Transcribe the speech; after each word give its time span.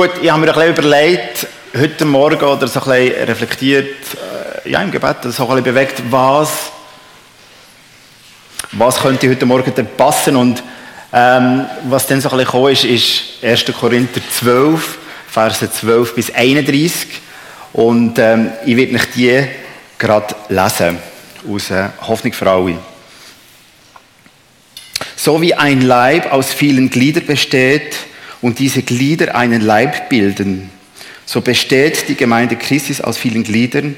Gut, 0.00 0.12
ich 0.22 0.30
habe 0.30 0.40
mir 0.40 0.48
ein 0.48 0.54
bisschen 0.54 0.88
überlegt, 0.88 1.46
heute 1.76 2.06
Morgen 2.06 2.42
oder 2.42 2.66
so 2.66 2.80
ein 2.80 2.86
bisschen 2.86 3.24
reflektiert, 3.24 3.96
äh, 4.64 4.70
ja, 4.70 4.80
im 4.80 4.90
Gebet, 4.90 5.16
so 5.24 5.42
ein 5.42 5.48
bisschen 5.48 5.62
bewegt, 5.62 6.02
was, 6.08 6.72
was 8.72 8.98
könnte 8.98 9.28
heute 9.28 9.44
Morgen 9.44 9.74
denn 9.74 9.88
passen 9.98 10.36
und 10.36 10.62
ähm, 11.12 11.66
was 11.86 12.06
dann 12.06 12.18
so 12.22 12.30
ein 12.30 12.38
bisschen 12.38 12.46
gekommen 12.46 12.72
ist, 12.72 12.84
ist 12.84 13.44
1. 13.44 13.78
Korinther 13.78 14.22
12, 14.26 14.98
Verse 15.28 15.70
12 15.70 16.14
bis 16.14 16.34
31 16.34 17.06
und 17.74 18.18
ähm, 18.18 18.52
ich 18.64 18.78
werde 18.78 18.92
nicht 18.94 19.14
die 19.16 19.44
gerade 19.98 20.34
lesen 20.48 20.96
aus 21.46 21.70
äh, 21.70 21.90
Hoffnung 22.08 22.32
für 22.32 22.50
alle. 22.50 22.78
So 25.14 25.42
wie 25.42 25.52
ein 25.52 25.82
Leib 25.82 26.32
aus 26.32 26.54
vielen 26.54 26.88
Gliedern 26.88 27.26
besteht 27.26 27.96
und 28.42 28.58
diese 28.58 28.82
Glieder 28.82 29.34
einen 29.34 29.60
Leib 29.60 30.08
bilden, 30.08 30.70
so 31.26 31.40
besteht 31.40 32.08
die 32.08 32.16
Gemeinde 32.16 32.56
Christus 32.56 33.00
aus 33.00 33.16
vielen 33.16 33.44
Gliedern 33.44 33.96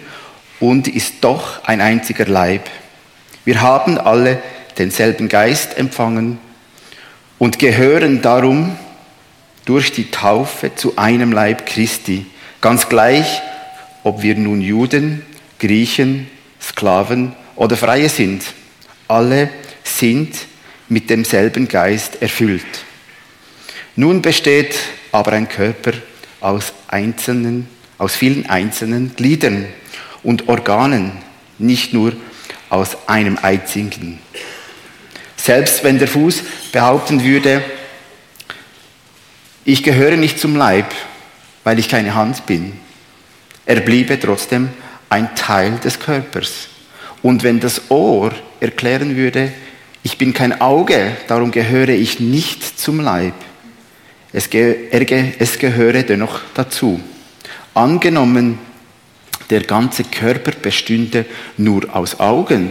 und 0.61 0.89
ist 0.89 1.15
doch 1.23 1.65
ein 1.65 1.81
einziger 1.81 2.27
Leib. 2.27 2.69
Wir 3.45 3.61
haben 3.61 3.99
alle 3.99 4.43
denselben 4.79 5.29
Geist 5.29 5.77
empfangen 5.77 6.39
und 7.39 7.59
gehören 7.59 8.23
darum 8.23 8.77
durch 9.65 9.93
die 9.93 10.11
Taufe 10.11 10.75
zu 10.75 10.97
einem 10.97 11.33
Leib 11.33 11.67
Christi, 11.67 12.27
ganz 12.61 12.89
gleich, 12.89 13.41
ob 14.03 14.23
wir 14.23 14.35
nun 14.35 14.61
Juden, 14.61 15.25
Griechen, 15.59 16.29
Sklaven 16.61 17.35
oder 17.57 17.77
Freie 17.77 18.09
sind. 18.09 18.43
Alle 19.09 19.51
sind 19.85 20.37
mit 20.89 21.11
demselben 21.11 21.69
Geist 21.69 22.21
erfüllt. 22.21 22.85
Nun 23.97 24.23
besteht 24.23 24.75
aber 25.11 25.33
ein 25.33 25.49
Körper 25.49 25.93
aus 26.41 26.73
einzelnen, 26.89 27.69
aus 27.99 28.17
vielen 28.17 28.49
einzelnen 28.49 29.15
Gliedern 29.15 29.67
und 30.23 30.49
Organen, 30.49 31.13
nicht 31.59 31.93
nur 31.93 32.15
aus 32.71 32.97
einem 33.07 33.39
einzigen. 33.43 34.19
Selbst 35.37 35.85
wenn 35.85 35.99
der 35.99 36.09
Fuß 36.09 36.43
behaupten 36.73 37.23
würde, 37.23 37.63
ich 39.65 39.83
gehöre 39.83 40.17
nicht 40.17 40.39
zum 40.39 40.57
Leib, 40.57 40.87
weil 41.65 41.79
ich 41.79 41.89
keine 41.89 42.15
Hand 42.15 42.47
bin, 42.47 42.73
er 43.67 43.81
bliebe 43.81 44.19
trotzdem 44.19 44.71
ein 45.09 45.35
Teil 45.37 45.79
des 45.85 46.01
Körpers. 46.01 46.69
Und 47.23 47.43
wenn 47.43 47.61
das 47.61 47.91
Ohr 47.91 48.33
erklären 48.61 49.17
würde, 49.17 49.53
ich 50.03 50.19
bin 50.19 50.33
kein 50.33 50.61
Auge, 50.61 51.17
darum 51.29 51.51
gehöre 51.53 51.91
ich 51.91 52.19
nicht 52.19 52.81
zum 52.81 52.99
Leib, 52.99 53.35
es, 54.33 54.49
ge 54.51 54.89
es 55.39 55.59
gehöre 55.59 56.03
dennoch 56.03 56.41
dazu. 56.55 57.01
Angenommen, 57.75 58.59
der 59.51 59.63
ganze 59.63 60.05
Körper 60.05 60.53
bestünde 60.53 61.27
nur 61.57 61.95
aus 61.95 62.21
Augen, 62.21 62.71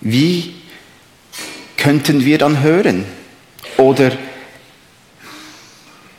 wie 0.00 0.54
könnten 1.76 2.24
wir 2.24 2.38
dann 2.38 2.62
hören? 2.62 3.04
Oder 3.76 4.12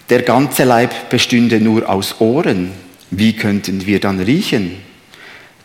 der 0.10 0.24
ganze 0.24 0.64
Leib 0.64 1.10
bestünde 1.10 1.60
nur 1.60 1.88
aus 1.88 2.20
Ohren, 2.20 2.72
wie 3.12 3.34
könnten 3.34 3.86
wir 3.86 4.00
dann 4.00 4.20
riechen? 4.20 4.78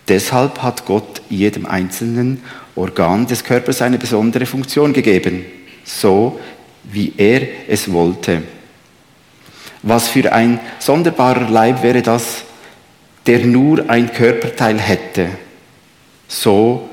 Deshalb 0.09 0.63
hat 0.63 0.85
Gott 0.85 1.23
jedem 1.31 1.65
einzelnen 1.65 2.43
Organ 2.77 3.27
des 3.27 3.45
Körpers 3.45 3.81
eine 3.81 3.97
besondere 3.97 4.45
Funktion 4.45 4.93
gegeben, 4.93 5.47
so 5.85 6.39
wie 6.83 7.13
er 7.17 7.41
es 7.69 7.91
wollte. 7.91 8.43
Was 9.87 10.09
für 10.09 10.33
ein 10.33 10.61
sonderbarer 10.79 11.51
Leib 11.51 11.83
wäre 11.83 12.01
das, 12.01 12.45
der 13.27 13.41
nur 13.41 13.91
ein 13.91 14.11
Körperteil 14.13 14.79
hätte. 14.79 15.29
So, 16.27 16.89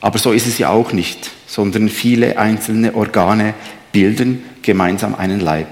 aber 0.00 0.18
so 0.18 0.32
ist 0.32 0.46
es 0.46 0.56
ja 0.56 0.70
auch 0.70 0.92
nicht, 0.92 1.30
sondern 1.46 1.90
viele 1.90 2.38
einzelne 2.38 2.94
Organe 2.94 3.52
bilden 3.92 4.42
gemeinsam 4.62 5.14
einen 5.14 5.40
Leib. 5.40 5.68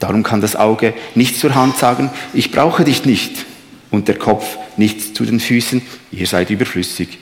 Darum 0.00 0.24
kann 0.24 0.40
das 0.40 0.56
Auge 0.56 0.94
nicht 1.14 1.38
zur 1.38 1.54
Hand 1.54 1.76
sagen, 1.76 2.10
ich 2.34 2.50
brauche 2.50 2.82
dich 2.82 3.04
nicht, 3.04 3.46
und 3.92 4.08
der 4.08 4.18
Kopf 4.18 4.56
nicht 4.76 5.14
zu 5.16 5.24
den 5.24 5.38
Füßen, 5.38 5.82
ihr 6.10 6.26
seid 6.26 6.50
überflüssig. 6.50 7.18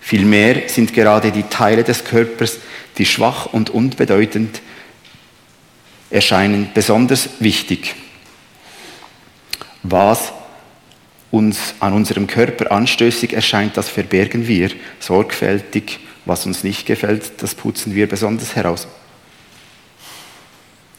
Vielmehr 0.00 0.68
sind 0.68 0.94
gerade 0.94 1.32
die 1.32 1.42
Teile 1.42 1.84
des 1.84 2.04
Körpers, 2.04 2.58
die 2.96 3.04
schwach 3.04 3.46
und 3.52 3.68
unbedeutend 3.68 4.62
erscheinen 6.10 6.70
besonders 6.74 7.28
wichtig. 7.40 7.94
Was 9.82 10.32
uns 11.30 11.74
an 11.80 11.92
unserem 11.92 12.26
Körper 12.26 12.72
anstößig 12.72 13.32
erscheint, 13.32 13.76
das 13.76 13.88
verbergen 13.88 14.48
wir 14.48 14.70
sorgfältig. 14.98 16.00
Was 16.24 16.46
uns 16.46 16.64
nicht 16.64 16.86
gefällt, 16.86 17.42
das 17.42 17.54
putzen 17.54 17.94
wir 17.94 18.06
besonders 18.06 18.54
heraus. 18.54 18.86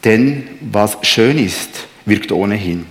Denn 0.04 0.48
was 0.60 0.96
schön 1.02 1.38
ist, 1.38 1.86
wirkt 2.04 2.32
ohnehin. 2.32 2.86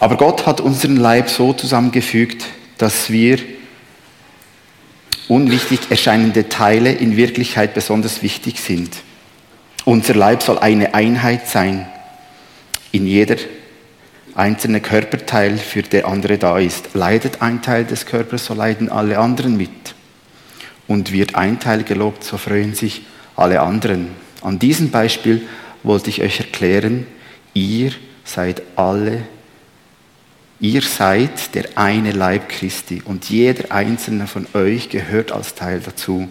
Aber 0.00 0.16
Gott 0.16 0.46
hat 0.46 0.60
unseren 0.60 0.96
Leib 0.96 1.30
so 1.30 1.52
zusammengefügt, 1.52 2.44
dass 2.76 3.10
wir 3.10 3.38
unwichtig 5.28 5.80
erscheinende 5.90 6.48
Teile 6.48 6.92
in 6.92 7.16
Wirklichkeit 7.16 7.72
besonders 7.72 8.22
wichtig 8.22 8.60
sind. 8.60 8.96
Unser 9.86 10.14
Leib 10.14 10.42
soll 10.42 10.58
eine 10.58 10.94
Einheit 10.94 11.46
sein. 11.46 11.86
In 12.90 13.06
jeder 13.06 13.36
einzelne 14.34 14.80
Körperteil, 14.80 15.58
für 15.58 15.82
der 15.82 16.08
andere 16.08 16.38
da 16.38 16.58
ist. 16.58 16.94
Leidet 16.94 17.40
ein 17.40 17.62
Teil 17.62 17.84
des 17.84 18.04
Körpers, 18.04 18.46
so 18.46 18.54
leiden 18.54 18.90
alle 18.90 19.20
anderen 19.20 19.56
mit. 19.56 19.70
Und 20.88 21.12
wird 21.12 21.36
ein 21.36 21.60
Teil 21.60 21.84
gelobt, 21.84 22.24
so 22.24 22.36
freuen 22.36 22.74
sich 22.74 23.02
alle 23.36 23.60
anderen. 23.60 24.08
An 24.42 24.58
diesem 24.58 24.90
Beispiel 24.90 25.46
wollte 25.84 26.10
ich 26.10 26.20
euch 26.20 26.40
erklären, 26.40 27.06
ihr 27.54 27.92
seid 28.24 28.62
alle, 28.74 29.22
ihr 30.58 30.82
seid 30.82 31.54
der 31.54 31.66
eine 31.76 32.10
Leib 32.10 32.48
Christi 32.48 33.02
und 33.04 33.30
jeder 33.30 33.70
einzelne 33.70 34.26
von 34.26 34.48
euch 34.52 34.88
gehört 34.88 35.30
als 35.30 35.54
Teil 35.54 35.78
dazu. 35.78 36.28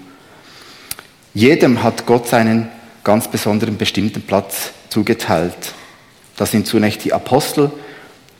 Jedem 1.33 1.83
hat 1.83 2.05
Gott 2.05 2.27
seinen 2.27 2.69
ganz 3.05 3.29
besonderen 3.29 3.77
bestimmten 3.77 4.23
Platz 4.23 4.73
zugeteilt. 4.89 5.73
Das 6.35 6.51
sind 6.51 6.67
zunächst 6.67 7.05
die 7.05 7.13
Apostel, 7.13 7.71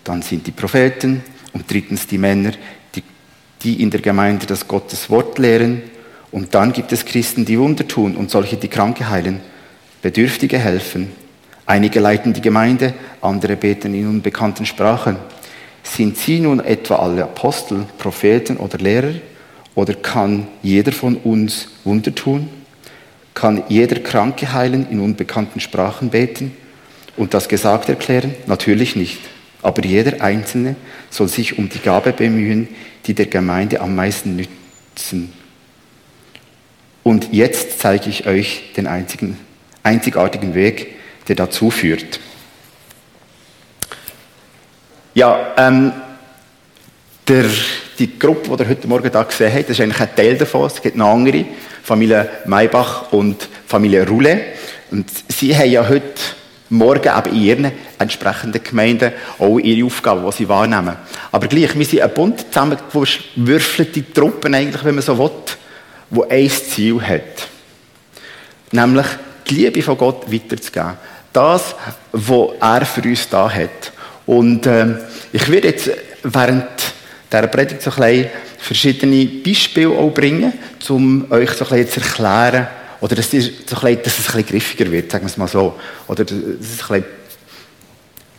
dann 0.03 0.22
sind 0.22 0.46
die 0.48 0.52
Propheten 0.52 1.24
und 1.53 1.72
drittens 1.72 2.08
die 2.08 2.18
Männer, 2.18 2.52
die, 2.96 3.03
die 3.64 3.81
in 3.81 3.92
der 3.92 4.02
Gemeinde 4.02 4.46
das 4.46 4.68
Gottes 4.68 5.09
Wort 5.09 5.38
lehren. 5.38 5.84
Und 6.31 6.53
dann 6.53 6.74
gibt 6.74 6.92
es 6.92 7.06
Christen, 7.06 7.46
die 7.46 7.59
Wunder 7.59 7.88
tun 7.88 8.18
und 8.18 8.31
solche, 8.31 8.58
die 8.58 8.68
Kranke 8.68 9.09
heilen, 9.09 9.40
Bedürftige 10.02 10.58
helfen. 10.58 11.12
Einige 11.66 12.00
leiten 12.00 12.34
die 12.34 12.42
Gemeinde, 12.42 12.94
andere 13.22 13.56
beten 13.56 13.94
in 13.94 14.08
unbekannten 14.08 14.66
Sprachen. 14.66 15.18
Sind 15.84 16.18
sie 16.18 16.40
nun 16.40 16.59
etwa 16.59 16.96
alle 16.96 17.24
Apostel, 17.24 17.86
Propheten 18.00 18.58
oder 18.58 18.80
Lehrer? 18.80 19.14
Oder 19.76 19.94
kann 19.94 20.47
jeder 20.64 20.92
von 20.92 21.18
uns 21.18 21.70
Wunder 21.84 22.14
tun? 22.14 22.50
Kann 23.35 23.63
jeder 23.68 24.00
Kranke 24.00 24.53
heilen, 24.53 24.90
in 24.90 25.00
unbekannten 25.00 25.59
Sprachen 25.59 26.09
beten 26.09 26.56
und 27.16 27.35
das 27.35 27.47
gesagt 27.47 27.90
erklären? 27.90 28.34
Natürlich 28.47 28.96
nicht. 28.96 29.19
Aber 29.62 29.84
jeder 29.84 30.22
Einzelne 30.23 30.75
soll 31.09 31.28
sich 31.28 31.59
um 31.59 31.69
die 31.69 31.79
Gabe 31.79 32.13
bemühen, 32.13 32.68
die 33.06 33.13
der 33.13 33.28
Gemeinde 33.28 33.81
am 33.81 33.96
meisten 33.96 34.35
nützen. 34.35 35.34
Und 37.03 37.34
jetzt 37.34 37.79
zeige 37.79 38.09
ich 38.09 38.25
euch 38.25 38.72
den 38.78 38.88
einzigen, 38.88 39.38
einzigartigen 39.84 40.56
Weg, 40.56 40.96
der 41.28 41.35
dazu 41.35 41.69
führt. 41.69 42.19
Ja, 45.14 45.53
ähm, 45.58 45.91
der, 47.28 47.46
die 47.97 48.20
Gruppe, 48.20 48.56
die 48.56 48.64
ihr 48.64 48.70
heute 48.70 48.88
Morgen 48.88 49.12
da 49.12 49.24
gesehen 49.24 49.53
habt, 49.53 49.70
das 49.70 49.72
ist 49.72 49.82
eigentlich 49.82 50.02
ein 50.02 50.16
Teil 50.16 50.38
davon. 50.38 50.68
Es 50.68 50.82
gibt 50.82 50.97
noch 50.97 51.14
andere, 51.14 51.46
Familie 51.84 52.30
Maybach 52.46 53.12
und 53.12 53.47
Familie 53.68 54.08
Roule. 54.08 54.42
Und 54.92 55.09
sie 55.28 55.56
haben 55.56 55.70
ja 55.70 55.88
heute 55.88 56.14
Morgen 56.70 57.18
eben 57.18 57.36
in 57.36 57.42
ihren 57.42 57.72
entsprechenden 58.00 58.64
Gemeinden 58.64 59.14
auch 59.38 59.59
ihre 59.59 59.86
Aufgaben, 59.86 60.26
die 60.26 60.32
sie 60.32 60.50
wahrnehmen. 60.50 60.96
Aber 61.32 61.47
gleich, 61.47 61.78
wir 61.78 61.86
sind 61.86 62.02
ein 62.02 62.14
bunt 62.14 62.46
zusammengewürfelte 62.47 64.14
Truppen 64.14 64.56
eigentlich, 64.56 64.84
wenn 64.84 64.96
man 64.96 65.03
so 65.03 65.18
will, 65.18 65.32
die 66.09 66.32
ein 66.32 66.50
Ziel 66.50 67.02
hat. 67.02 67.48
Nämlich 68.72 69.06
die 69.48 69.56
Liebe 69.56 69.82
von 69.82 69.98
Gott 69.98 70.32
weiterzugeben. 70.32 70.94
Das, 71.32 71.76
was 72.12 72.50
er 72.59 72.86
für 72.86 73.02
uns 73.02 73.30
da 73.30 73.50
hat. 73.50 73.91
Und 74.26 74.66
äh, 74.66 74.96
ich 75.32 75.50
werde 75.52 75.68
jetzt 75.68 75.91
während 76.24 76.95
dieser 77.35 77.47
Predigt 77.47 77.82
so 77.82 77.91
ein 78.02 78.29
verschiedene 78.58 79.26
Beispiele 79.26 79.90
auch 79.90 80.09
bringen, 80.09 80.53
um 80.90 81.32
euch 81.32 81.52
so 81.52 81.66
ein 81.70 81.87
zu 81.87 81.99
erklären, 81.99 82.67
oder 83.02 83.16
dass, 83.16 83.29
so 83.29 83.37
ein 83.37 84.02
dass 84.03 84.20
es 84.20 84.29
ein 84.29 84.43
bisschen 84.43 84.46
griffiger 84.46 84.91
wird, 84.91 85.11
sagen 85.11 85.26
wir 85.26 85.29
es 85.29 85.37
mal 85.37 85.47
so. 85.47 85.76
Oder 86.08 86.23
dass 86.23 86.37
es 86.37 86.90
ein 86.90 87.03
bisschen 87.03 87.05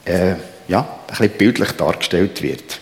äh, 0.07 0.35
ja, 0.69 0.81
ein 0.81 1.07
bisschen 1.09 1.31
bildlich 1.31 1.73
dargestellt 1.73 2.43
wird. 2.43 2.81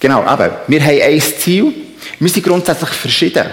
Genau, 0.00 0.22
aber 0.22 0.62
wir 0.68 0.80
haben 0.80 1.02
ein 1.02 1.20
Ziel. 1.20 1.72
Wir 2.18 2.28
sind 2.28 2.46
grundsätzlich 2.46 2.90
verschieden. 2.90 3.46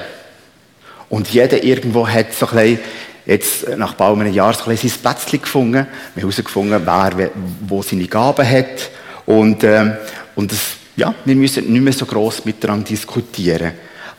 Und 1.09 1.27
jeder 1.29 1.63
irgendwo 1.63 2.07
hat 2.07 2.33
so 2.33 2.47
ein 2.47 2.55
bisschen, 2.55 2.79
jetzt 3.25 3.77
nach 3.77 3.93
bald 3.95 4.19
einem 4.19 4.33
Jahr 4.33 4.53
so 4.53 4.65
ein 4.65 4.69
bisschen 4.69 4.89
sein 4.89 4.99
Plätzchen 5.01 5.41
gefunden. 5.41 5.73
Wir 5.73 6.23
haben 6.23 6.31
herausgefunden, 6.31 6.85
wer 6.85 7.31
wo 7.67 7.81
seine 7.81 8.07
Gaben 8.07 8.47
hat. 8.47 8.89
Und, 9.25 9.63
ähm, 9.63 9.97
und 10.35 10.51
das, 10.51 10.59
ja, 10.95 11.13
wir 11.23 11.35
müssen 11.35 11.71
nicht 11.71 11.81
mehr 11.81 11.93
so 11.93 12.05
gross 12.05 12.43
miteinander 12.45 12.85
diskutieren. 12.85 13.73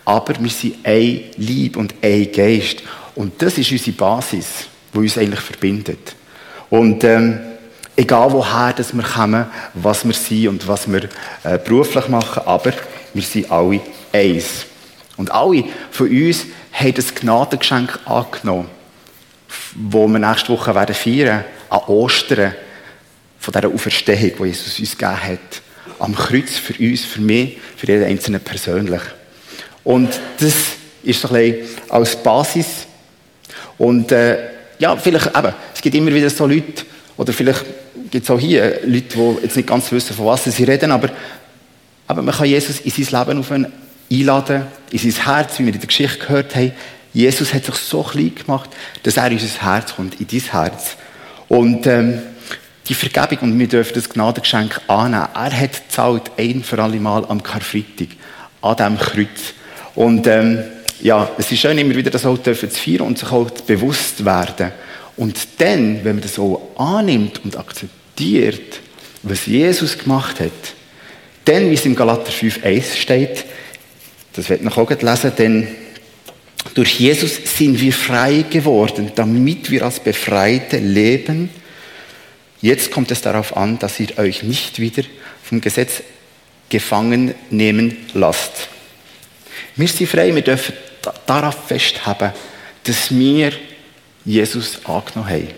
Aber 0.05 0.35
wir 0.41 0.51
sind 0.51 0.77
ein 0.85 1.25
Lieb 1.37 1.77
und 1.77 1.95
ein 2.03 2.31
Geist. 2.33 2.83
Und 3.15 3.41
das 3.43 3.59
ist 3.59 3.71
unsere 3.73 3.97
Basis, 3.97 4.47
die 4.95 4.99
uns 4.99 5.19
eigentlich 5.19 5.41
verbindet. 5.41 6.15
Und 6.71 7.03
ähm, 7.05 7.39
egal 7.97 8.33
woher 8.33 8.73
dass 8.73 8.95
wir 8.95 9.03
kommen, 9.03 9.47
was 9.75 10.05
wir 10.05 10.15
sind 10.15 10.49
und 10.49 10.69
was 10.69 10.91
wir 10.91 11.09
äh, 11.45 11.59
beruflich 11.59 12.09
machen, 12.09 12.43
aber 12.47 12.73
wir 13.13 13.23
sind 13.23 13.51
alle 13.51 13.81
eins. 14.13 14.67
Und 15.17 15.31
alle 15.33 15.65
von 15.91 16.09
uns 16.09 16.45
haben 16.73 16.95
das 16.95 17.15
Gnadengeschenk 17.15 17.99
angenommen, 18.05 18.69
wo 19.75 20.07
wir 20.07 20.19
nächste 20.19 20.51
Woche 20.51 20.75
werden 20.75 20.95
feiern, 20.95 21.45
an 21.71 21.81
Ostern, 21.87 22.55
von 23.39 23.53
dieser 23.53 23.73
Auferstehung, 23.73 24.33
die 24.39 24.45
Jesus 24.49 24.79
uns 24.79 24.99
gegeben 24.99 25.23
hat. 25.23 25.63
Am 25.99 26.15
Kreuz 26.15 26.57
für 26.57 26.75
uns, 26.83 27.05
für 27.05 27.21
mich, 27.21 27.59
für 27.77 27.87
jeden 27.87 28.05
Einzelnen 28.05 28.41
persönlich. 28.41 29.03
Und 29.85 30.09
das 30.39 30.55
ist 31.03 31.21
so 31.21 31.29
ein 31.29 31.53
bisschen 31.53 31.69
als 31.89 32.17
Basis. 32.17 32.87
Und 33.79 34.13
äh, 34.13 34.39
ja, 34.79 34.97
vielleicht 34.97 35.27
eben, 35.27 35.55
es 35.75 35.81
gibt 35.81 35.95
immer 35.95 36.13
wieder 36.13 36.29
so 36.31 36.47
Leute, 36.47 36.85
oder 37.17 37.33
vielleicht 37.33 37.65
gibt 38.11 38.25
es 38.25 38.31
auch 38.31 38.41
hier 38.41 38.81
Leute, 38.85 39.17
die 39.17 39.43
jetzt 39.43 39.57
nicht 39.57 39.69
ganz 39.69 39.91
wissen, 39.93 40.15
von 40.15 40.27
was 40.27 40.45
sie 40.45 40.65
reden, 40.65 40.91
aber, 40.91 41.11
aber 42.07 42.23
man 42.23 42.35
kann 42.35 42.47
Jesus 42.47 42.81
in 42.81 42.91
sein 42.91 43.27
Leben 43.27 43.41
auf 43.41 43.53
einladen, 43.53 44.63
in 44.91 44.99
sein 44.99 45.25
Herz, 45.25 45.59
wie 45.59 45.67
wir 45.67 45.73
in 45.73 45.81
der 45.81 45.87
Geschichte 45.87 46.19
gehört 46.19 46.55
haben. 46.55 46.73
Jesus 47.13 47.55
hat 47.55 47.65
sich 47.65 47.75
so 47.77 48.03
klein 48.03 48.35
gemacht, 48.35 48.71
dass 49.03 49.17
er 49.17 49.29
in 49.29 49.35
unser 49.35 49.63
Herz 49.63 49.95
kommt, 49.95 50.21
in 50.21 50.27
dein 50.27 50.41
Herz. 50.41 50.97
Und 51.49 51.87
ähm, 51.87 52.21
die 52.89 52.95
Vergebung, 52.95 53.51
und 53.51 53.59
wir 53.59 53.69
dürfen 53.69 53.95
das 53.95 54.09
Gnadengeschenk 54.09 54.81
annehmen, 54.89 55.29
er 55.35 55.61
hat 55.61 55.89
gezahlt, 55.89 56.31
ein 56.37 56.63
für 56.63 56.83
alle 56.83 56.99
Mal 57.01 57.25
am 57.27 57.43
Karfreitag, 57.43 58.09
an 58.63 58.77
diesem 58.77 58.99
Kreuz. 58.99 59.55
Und 59.95 60.27
ähm, 60.27 60.63
ja, 61.01 61.29
es 61.39 61.51
ist 61.51 61.61
schön, 61.61 61.79
immer 61.79 61.95
wieder 61.95 62.11
das 62.11 62.27
auch 62.27 62.41
zu 62.43 62.55
feiern 62.55 63.03
und 63.03 63.19
sich 63.19 63.31
auch 63.31 63.51
bewusst 63.51 64.25
werden. 64.25 64.73
Und 65.17 65.37
dann, 65.59 66.05
wenn 66.05 66.17
man 66.17 66.23
das 66.23 66.35
so 66.35 66.73
annimmt 66.77 67.41
und 67.45 67.57
akzeptiert, 67.57 68.81
was 69.23 69.47
Jesus 69.47 69.99
gemacht 69.99 70.41
hat, 70.41 70.51
dann, 71.45 71.71
wie 71.71 71.75
es 71.75 71.87
im 71.87 71.95
Galater 71.95 72.31
5,1 72.31 72.97
steht, 72.97 73.45
das 74.35 74.49
wird 74.51 74.63
noch 74.63 74.77
auch 74.77 74.91
lesen, 74.91 75.33
denn 75.39 75.69
durch 76.75 77.01
Jesus 77.01 77.39
sind 77.57 77.81
wir 77.81 77.93
frei 77.93 78.45
geworden, 78.51 79.13
damit 79.15 79.71
wir 79.71 79.85
als 79.85 80.01
Befreite 80.01 80.79
leben. 80.79 81.49
Jetzt 82.67 82.91
kommt 82.91 83.13
es 83.13 83.21
darauf 83.21 83.57
an, 83.57 83.79
dass 83.79 84.01
ihr 84.01 84.19
euch 84.19 84.43
nicht 84.43 84.81
wieder 84.81 85.05
vom 85.45 85.61
Gesetz 85.61 86.03
gefangen 86.69 87.33
nehmen 87.49 87.97
lasst. 88.13 88.67
Wir 89.77 89.87
sind 89.87 90.11
frei, 90.11 90.35
wir 90.35 90.43
dürfen 90.43 90.75
darauf 91.27 91.69
festhalten, 91.69 92.33
dass 92.83 93.15
wir 93.15 93.53
Jesus 94.25 94.85
angenommen 94.85 95.31
haben. 95.31 95.49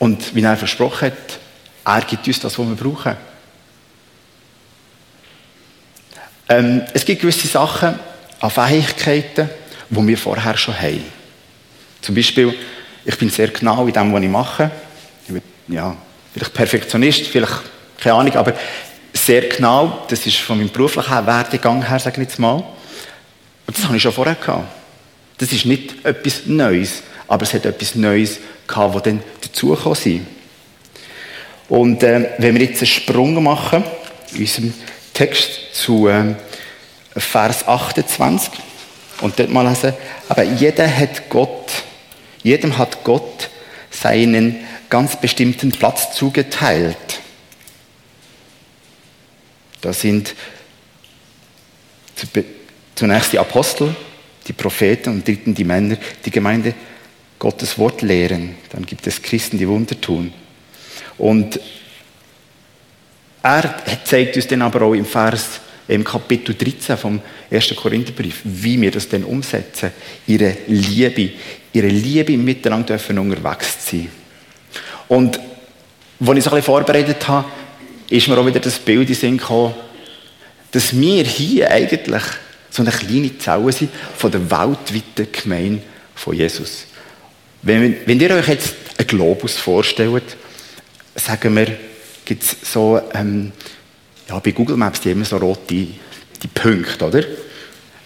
Und 0.00 0.34
wie 0.34 0.42
er 0.42 0.56
versprochen 0.56 1.12
hat, 1.12 1.38
er 1.84 2.00
gibt 2.00 2.26
uns 2.26 2.40
das, 2.40 2.58
was 2.58 2.66
wir 2.66 2.74
brauchen. 2.74 3.16
Ähm, 6.48 6.82
es 6.94 7.04
gibt 7.04 7.20
gewisse 7.22 7.46
Sachen 7.46 7.96
an 8.40 8.50
Fähigkeiten, 8.50 9.48
die 9.88 10.08
wir 10.08 10.18
vorher 10.18 10.56
schon 10.56 10.76
haben. 10.76 11.04
Zum 12.00 12.12
Beispiel, 12.12 12.52
ich 13.04 13.16
bin 13.16 13.30
sehr 13.30 13.50
genau 13.50 13.86
in 13.86 13.92
dem, 13.92 14.12
was 14.12 14.20
ich 14.20 14.28
mache. 14.28 14.70
Ja, 15.68 15.96
vielleicht 16.32 16.54
Perfektionist, 16.54 17.26
vielleicht 17.26 17.62
keine 17.98 18.16
Ahnung, 18.16 18.34
aber 18.34 18.54
sehr 19.12 19.42
genau, 19.42 20.04
das 20.08 20.26
ist 20.26 20.38
von 20.38 20.58
meinem 20.58 20.70
beruflichen 20.70 21.26
Werdegang 21.26 21.86
her, 21.86 21.98
sage 21.98 22.20
ich 22.20 22.28
jetzt 22.28 22.38
mal. 22.38 22.56
Und 23.66 23.78
das 23.78 23.84
habe 23.84 23.96
ich 23.96 24.02
schon 24.02 24.12
vorher 24.12 24.34
gehabt. 24.34 24.66
Das 25.38 25.52
ist 25.52 25.66
nicht 25.66 26.04
etwas 26.04 26.46
Neues, 26.46 27.02
aber 27.28 27.44
es 27.44 27.54
hat 27.54 27.64
etwas 27.64 27.94
Neues 27.94 28.38
gehabt, 28.66 28.94
das 28.96 29.02
dann 29.04 29.22
dazugekommen 29.40 29.98
ist. 29.98 30.20
Und 31.68 32.02
äh, 32.02 32.30
wenn 32.38 32.54
wir 32.54 32.62
jetzt 32.62 32.80
einen 32.80 32.86
Sprung 32.86 33.42
machen, 33.42 33.84
in 34.32 34.40
unserem 34.40 34.74
Text 35.14 35.74
zu 35.74 36.08
äh, 36.08 36.34
Vers 37.16 37.66
28 37.66 38.52
und 39.20 39.38
dort 39.38 39.50
mal 39.50 39.66
lesen, 39.66 39.94
aber 40.28 40.42
jeder 40.42 40.88
hat 40.88 41.28
Gott, 41.28 41.70
jedem 42.42 42.76
hat 42.76 43.04
Gott 43.04 43.48
seinen 43.90 44.56
ganz 44.92 45.18
bestimmten 45.18 45.72
Platz 45.72 46.14
zugeteilt. 46.14 47.22
Da 49.80 49.90
sind 49.90 50.34
zunächst 52.94 53.32
die 53.32 53.38
Apostel, 53.38 53.96
die 54.46 54.52
Propheten 54.52 55.08
und 55.08 55.26
dritten 55.26 55.54
die 55.54 55.64
Männer, 55.64 55.96
die 56.22 56.30
Gemeinde 56.30 56.74
Gottes 57.38 57.78
Wort 57.78 58.02
lehren. 58.02 58.56
Dann 58.68 58.84
gibt 58.84 59.06
es 59.06 59.22
Christen, 59.22 59.56
die 59.56 59.66
Wunder 59.66 59.98
tun. 59.98 60.30
Und 61.16 61.58
er 63.42 63.74
zeigt 64.04 64.36
uns 64.36 64.46
dann 64.46 64.60
aber 64.60 64.82
auch 64.82 64.92
im 64.92 65.06
Vers, 65.06 65.62
im 65.88 66.04
Kapitel 66.04 66.54
13 66.54 66.98
vom 66.98 67.22
1. 67.50 67.74
Korintherbrief, 67.76 68.42
wie 68.44 68.78
wir 68.78 68.90
das 68.90 69.08
denn 69.08 69.24
umsetzen. 69.24 69.90
Ihre 70.26 70.54
Liebe, 70.66 71.30
ihre 71.72 71.88
Liebe 71.88 72.36
miteinander 72.36 72.98
dürfen 72.98 73.18
unterwegs 73.18 73.88
sein. 73.88 74.21
Und 75.12 75.36
als 75.36 75.42
ich 75.42 76.24
so 76.24 76.30
ein 76.30 76.38
bisschen 76.38 76.62
vorbereitet 76.62 77.28
habe, 77.28 77.46
ist 78.08 78.28
mir 78.28 78.38
auch 78.38 78.46
wieder 78.46 78.60
das 78.60 78.78
Bild 78.78 79.10
in 79.10 79.14
Sinn 79.14 79.36
gekommen, 79.36 79.74
dass 80.70 80.98
wir 80.98 81.24
hier 81.24 81.70
eigentlich 81.70 82.22
so 82.70 82.80
eine 82.80 82.92
kleine 82.92 83.36
Zelle 83.36 83.72
sind 83.72 83.90
von 84.16 84.30
der 84.30 84.50
weltweiten 84.50 85.30
Gemeinde 85.30 85.82
von 86.14 86.34
Jesus. 86.34 86.86
Wenn, 87.60 87.94
wenn 88.06 88.20
ihr 88.20 88.30
euch 88.30 88.48
jetzt 88.48 88.74
einen 88.96 89.06
Globus 89.06 89.58
vorstellt, 89.58 90.34
sagen 91.14 91.56
wir, 91.56 91.76
gibt 92.24 92.44
es 92.44 92.72
so, 92.72 92.98
ähm, 93.12 93.52
ja, 94.30 94.38
bei 94.38 94.52
Google 94.52 94.78
Maps, 94.78 95.02
die 95.02 95.10
immer 95.10 95.26
so 95.26 95.36
rote 95.36 95.74
die 95.74 96.48
Punkte, 96.54 97.04
oder? 97.04 97.22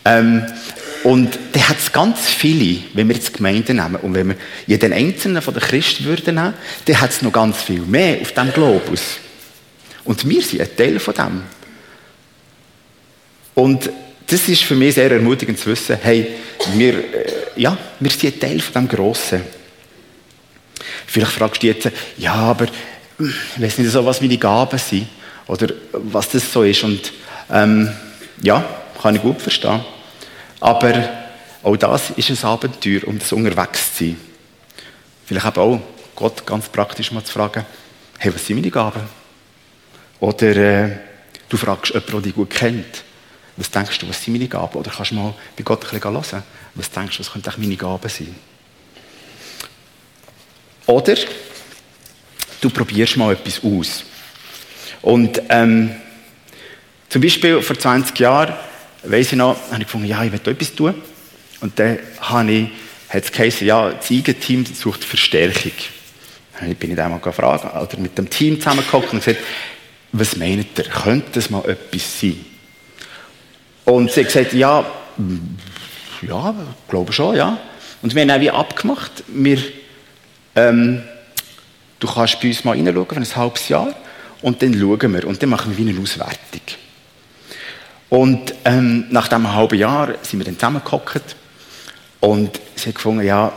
Ähm, 0.05 0.45
und 1.07 1.39
da 1.53 1.69
hat 1.69 1.79
es 1.79 1.93
ganz 1.93 2.27
viele, 2.27 2.83
wenn 2.95 3.07
wir 3.07 3.15
jetzt 3.15 3.33
Gemeinden 3.33 3.77
nehmen 3.77 3.95
und 3.95 4.13
wenn 4.15 4.31
wir 4.31 4.37
jeden 4.67 4.93
einzelnen 4.93 5.41
von 5.41 5.55
den 5.55 5.63
Christen 5.63 6.05
würden 6.05 6.35
nehmen, 6.35 6.55
dann 6.85 7.01
hat 7.01 7.11
es 7.11 7.23
noch 7.23 7.31
ganz 7.31 7.63
viel 7.63 7.83
mehr 7.83 8.21
auf 8.21 8.33
diesem 8.33 8.53
Globus. 8.53 9.19
Und 10.03 10.29
wir 10.29 10.43
sind 10.43 10.63
ein 10.63 10.77
Teil 10.77 10.99
von 10.99 11.15
dem. 11.15 11.43
Und 13.55 13.89
das 14.27 14.49
ist 14.49 14.65
für 14.65 14.75
mich 14.75 14.97
sehr 14.97 15.13
ermutigend 15.13 15.61
zu 15.61 15.71
wissen, 15.71 15.97
hey, 16.03 16.27
wir, 16.75 16.95
äh, 16.95 17.33
ja, 17.55 17.79
wir 18.01 18.11
sind 18.11 18.35
ein 18.35 18.41
Teil 18.41 18.59
von 18.59 18.73
dem 18.73 18.89
Grossen. 18.89 19.43
Vielleicht 21.07 21.31
fragst 21.31 21.63
du 21.63 21.69
jetzt, 21.69 21.89
ja, 22.19 22.35
aber 22.35 22.67
ich 23.21 23.63
weiß 23.63 23.79
nicht 23.79 23.93
so, 23.93 24.05
was 24.05 24.21
meine 24.21 24.39
Gaben 24.39 24.81
sind 24.81 25.07
oder 25.47 25.69
was 25.93 26.31
das 26.31 26.53
so 26.53 26.65
ist. 26.65 26.83
Und 26.83 27.13
ähm, 27.49 27.93
ja, 28.43 28.69
kann 29.01 29.15
ich 29.15 29.23
gut 29.23 29.41
verstehen. 29.41 29.85
Aber 30.61 31.09
auch 31.63 31.77
das 31.77 32.11
ist 32.11 32.31
ein 32.31 32.49
Abenteuer, 32.49 33.07
um 33.07 33.19
das 33.19 33.33
unterwegs 33.33 33.97
zu 33.97 34.05
sein. 34.05 34.21
Vielleicht 35.27 35.47
eben 35.47 35.59
auch 35.59 35.81
Gott 36.15 36.47
ganz 36.47 36.69
praktisch 36.69 37.13
mal 37.13 37.25
zu 37.25 37.33
fragen, 37.33 37.67
hey, 38.19 38.35
was 38.35 38.47
sind 38.47 38.57
meine 38.57 38.71
Gaben? 38.71 39.03
Oder 40.21 40.57
äh, 40.57 40.97
du 41.49 41.57
fragst 41.57 41.93
jemanden, 41.93 42.13
der 42.13 42.21
dich 42.23 42.35
gut 42.35 42.51
kennt, 42.51 43.05
was 43.57 43.71
denkst 43.71 43.99
du, 43.99 44.09
was 44.09 44.23
sind 44.23 44.35
meine 44.35 44.49
Gaben? 44.49 44.79
Oder 44.79 44.91
kannst 44.91 45.11
du 45.11 45.17
mal 45.17 45.35
bei 45.57 45.63
Gott 45.63 45.85
ein 45.85 46.01
bisschen 46.01 46.13
hören, 46.13 46.43
was 46.75 46.91
denkst 46.91 47.17
du, 47.17 47.21
was 47.21 47.33
könnten 47.33 47.53
meine 47.61 47.77
Gaben 47.77 48.09
sein? 48.09 48.35
Oder 50.87 51.17
du 52.61 52.71
probierst 52.71 53.17
mal 53.17 53.33
etwas 53.33 53.63
aus. 53.63 54.05
Und 55.03 55.43
ähm, 55.49 55.95
zum 57.09 57.23
Beispiel 57.23 57.61
vor 57.63 57.79
20 57.79 58.19
Jahren, 58.19 58.55
weiss 59.11 59.33
ich 59.33 59.39
noch, 59.39 59.57
habe 59.71 59.81
ich 59.81 59.87
gefunden, 59.87 60.07
ja, 60.07 60.23
ich 60.25 60.33
will 60.33 60.41
etwas 60.53 60.75
tun. 60.75 60.95
Und 61.61 61.79
dann 61.79 61.99
habe 62.21 62.51
ich, 62.51 62.69
hat 63.09 63.25
es 63.25 63.33
geheißen, 63.33 63.67
ja, 63.67 63.91
das 63.91 64.11
Eigenteam 64.11 64.65
sucht 64.67 65.05
Verstärkung. 65.05 65.73
Dann 66.59 66.75
bin 66.75 66.93
ich 66.93 67.01
einmal 67.01 67.21
gefragt, 67.21 67.65
oder 67.65 68.01
mit 68.01 68.17
dem 68.17 68.31
Team 68.31 68.59
zusammengekommen 68.59 69.09
und 69.11 69.25
gesagt, 69.25 69.43
was 70.13 70.37
meint 70.37 70.79
ihr, 70.79 70.85
könnte 70.85 71.31
das 71.33 71.51
mal 71.51 71.65
etwas 71.69 72.21
sein? 72.21 72.45
Und 73.85 74.11
sie 74.11 74.21
hat 74.21 74.33
gesagt, 74.33 74.53
ja, 74.53 74.85
ja, 76.23 76.55
glaube 76.89 77.13
schon, 77.13 77.37
ja. 77.37 77.59
Und 78.03 78.15
wir 78.15 78.23
haben 78.23 78.31
auch 78.31 78.41
wie 78.41 78.51
abgemacht, 78.51 79.25
wir 79.29 79.59
ähm, 80.57 81.03
du 81.99 82.07
kannst 82.09 82.41
bei 82.41 82.49
uns 82.49 82.65
mal 82.65 82.77
reinschauen 82.77 83.07
für 83.07 83.17
ein 83.17 83.37
halbes 83.37 83.69
Jahr 83.69 83.95
und 84.43 84.63
dann 84.63 84.75
schauen 84.75 85.15
wir 85.15 85.27
und 85.27 85.41
dann 85.43 85.51
machen 85.51 85.77
wir 85.77 85.87
wie 85.87 85.91
eine 85.91 86.01
Auswertung. 86.01 86.63
Und 88.09 88.55
ähm, 88.65 89.07
nach 89.11 89.29
diesem 89.29 89.53
halben 89.53 89.79
Jahr 89.79 90.15
sind 90.23 90.39
wir 90.39 90.45
dann 90.45 90.55
zusammengehockt 90.55 91.37
und 92.21 92.61
sie 92.77 92.89
hat 92.89 92.95
gefunden, 92.95 93.25
ja, 93.25 93.53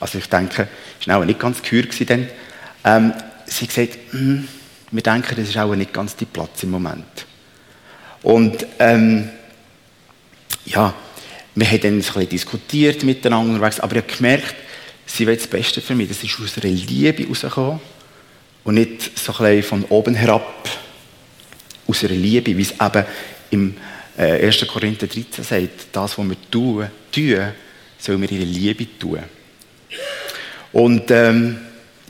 also 0.00 0.18
ich 0.18 0.28
denke, 0.28 0.68
es 1.00 1.06
war 1.06 1.18
auch 1.18 1.24
nicht 1.24 1.38
ganz 1.38 1.62
gehör 1.62 1.84
dann, 2.06 2.28
ähm, 2.84 3.12
sie 3.46 3.66
hat 3.66 3.74
gesagt, 3.74 3.98
hm, 4.10 4.48
wir 4.90 5.02
denken, 5.02 5.34
das 5.36 5.48
ist 5.48 5.56
auch 5.56 5.74
nicht 5.74 5.92
ganz 5.92 6.16
die 6.16 6.24
Platz 6.24 6.62
im 6.62 6.70
Moment. 6.70 7.26
Und 8.22 8.66
ähm, 8.78 9.30
ja, 10.64 10.94
wir 11.54 11.66
haben 11.66 11.80
dann 11.80 11.94
ein 11.94 11.98
bisschen 11.98 12.28
diskutiert 12.28 13.04
miteinander 13.04 13.64
aber 13.64 13.72
ich 13.72 13.80
habe 13.80 14.02
gemerkt, 14.02 14.54
sie 15.06 15.26
will 15.26 15.36
das 15.36 15.46
Beste 15.46 15.80
für 15.80 15.94
mich. 15.94 16.08
Das 16.08 16.22
ist 16.22 16.38
aus 16.40 16.56
einer 16.58 16.72
Liebe 16.72 17.28
rausgekommen 17.28 17.80
und 18.64 18.74
nicht 18.74 19.18
so 19.18 19.32
ein 19.32 19.38
bisschen 19.38 19.62
von 19.62 19.84
oben 19.84 20.14
herab. 20.14 20.68
Aus 21.86 22.02
einer 22.02 22.14
Liebe, 22.14 22.56
wie 22.56 22.62
es 22.62 22.72
eben 22.72 23.04
im 23.50 23.76
1. 24.16 24.62
Äh, 24.62 24.66
Korinther 24.66 25.06
13 25.06 25.44
sagt, 25.44 25.86
das, 25.92 26.18
was 26.18 26.28
wir 26.28 26.36
tun, 26.50 26.88
tun 27.12 27.52
sollen 27.98 28.20
wir 28.22 28.30
ihre 28.30 28.44
Liebe 28.44 28.86
tun. 28.98 29.20
Und 30.72 31.10
ähm, 31.10 31.58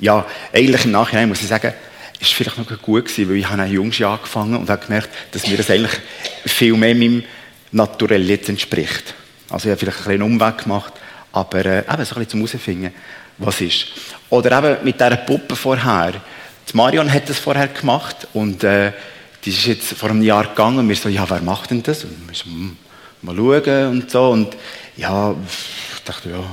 ja, 0.01 0.27
eigentlich 0.53 0.85
im 0.85 0.93
Nachhinein 0.93 1.29
muss 1.29 1.43
ich 1.43 1.49
sagen, 1.49 1.73
ist 2.21 2.33
vielleicht 2.33 2.59
noch 2.59 2.83
gut 2.83 3.05
gewesen, 3.07 3.29
weil 3.29 3.37
ich 3.37 3.49
habe 3.49 3.63
Jahr 3.99 4.15
angefangen 4.15 4.57
und 4.57 4.71
habe 4.71 4.85
gemerkt, 4.85 5.11
dass 5.33 5.47
mir 5.47 5.57
das 5.57 5.71
eigentlich 5.71 5.93
viel 6.47 6.75
mehr 6.75 6.95
meinem 6.95 7.25
Naturell 7.73 8.29
jetzt 8.29 8.49
entspricht. 8.49 9.15
Also 9.51 9.69
ich 9.69 9.73
habe 9.73 9.81
vielleicht 9.93 10.09
einen 10.09 10.23
Umweg 10.23 10.59
gemacht, 10.59 10.93
aber 11.33 11.65
äh, 11.65 11.79
eben 11.79 11.87
so 11.87 11.93
ein 11.93 12.05
bisschen 12.05 12.29
zum 12.29 12.41
herausfinden, 12.47 12.93
was 13.39 13.61
ist. 13.61 13.87
Oder 14.31 14.59
eben 14.59 14.85
mit 14.85 15.01
dieser 15.01 15.17
Puppe 15.17 15.57
vorher. 15.57 16.15
Die 16.71 16.77
Marion 16.77 17.13
hat 17.13 17.29
das 17.29 17.39
vorher 17.39 17.69
gemacht 17.69 18.29
und 18.33 18.65
äh, 18.65 18.93
die 19.45 19.51
ist 19.51 19.67
jetzt 19.67 19.93
vor 19.95 20.11
einem 20.11 20.23
Jahr 20.23 20.47
gegangen 20.47 20.79
und 20.79 20.89
wir 20.89 20.97
so, 20.97 21.09
ja, 21.09 21.29
wer 21.29 21.41
macht 21.43 21.71
denn 21.71 21.83
das? 21.83 22.05
Und 22.05 22.29
wir 22.29 22.35
so, 22.35 22.45
hm, 22.47 22.77
mal 23.23 23.37
schauen 23.37 23.89
und 23.89 24.11
so 24.11 24.31
und 24.31 24.57
ja, 24.97 25.35
ich 25.97 26.03
dachte, 26.05 26.31
ja, 26.31 26.45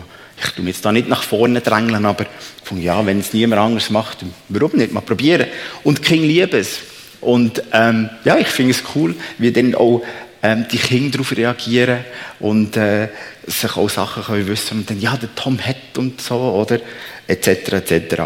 ich 0.43 0.51
tue 0.51 0.63
mich 0.63 0.75
jetzt 0.75 0.85
da 0.85 0.91
nicht 0.91 1.07
nach 1.07 1.23
vorne 1.23 1.61
drängeln, 1.61 2.05
aber 2.05 2.25
von, 2.63 2.81
ja, 2.81 3.05
wenn 3.05 3.19
es 3.19 3.33
niemand 3.33 3.61
anders 3.61 3.89
macht, 3.89 4.25
warum 4.49 4.71
nicht? 4.73 4.91
Mal 4.91 5.01
probieren. 5.01 5.47
Und 5.83 6.01
Kinder 6.01 6.27
lieben 6.27 6.59
es. 6.59 6.79
Und 7.21 7.61
ähm, 7.71 8.09
ja, 8.25 8.37
ich 8.37 8.47
finde 8.47 8.71
es 8.71 8.83
cool, 8.95 9.15
wie 9.37 9.51
dann 9.51 9.75
auch 9.75 10.01
ähm, 10.41 10.65
die 10.71 10.77
Kinder 10.77 11.11
darauf 11.11 11.37
reagieren 11.37 11.99
und 12.39 12.75
äh, 12.75 13.09
sich 13.45 13.77
auch 13.77 13.89
Sachen 13.89 14.23
können 14.23 14.47
wissen 14.47 14.79
und 14.79 14.89
dann, 14.89 14.99
ja, 14.99 15.15
der 15.15 15.33
Tom 15.35 15.59
hat 15.59 15.97
und 15.97 16.19
so, 16.19 16.35
oder, 16.35 16.79
etc., 17.27 17.47
etc. 17.73 18.23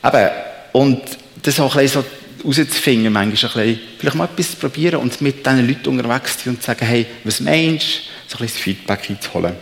Aber, 0.00 0.32
und 0.72 1.02
das 1.42 1.60
auch 1.60 1.76
ein 1.76 1.82
bisschen 1.82 2.02
so 2.02 2.23
rauszufinden, 2.44 3.12
manchmal 3.12 3.64
ein 3.64 3.74
bisschen, 3.74 3.80
vielleicht 3.98 4.16
mal 4.16 4.24
etwas 4.24 4.50
zu 4.50 4.56
probieren 4.56 5.00
und 5.00 5.20
mit 5.20 5.44
diesen 5.44 5.66
Leuten 5.66 5.88
unterwegs 5.88 6.38
zu 6.38 6.44
sein 6.44 6.54
und 6.54 6.60
zu 6.60 6.66
sagen, 6.66 6.86
hey, 6.86 7.06
was 7.24 7.40
meinst 7.40 7.86
du? 7.86 8.00
So 8.26 8.38
ein 8.38 8.46
bisschen 8.46 8.60
Feedback 8.62 9.10
einzuholen. 9.10 9.54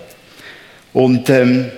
Und 0.93 1.29
ähm, 1.31 1.71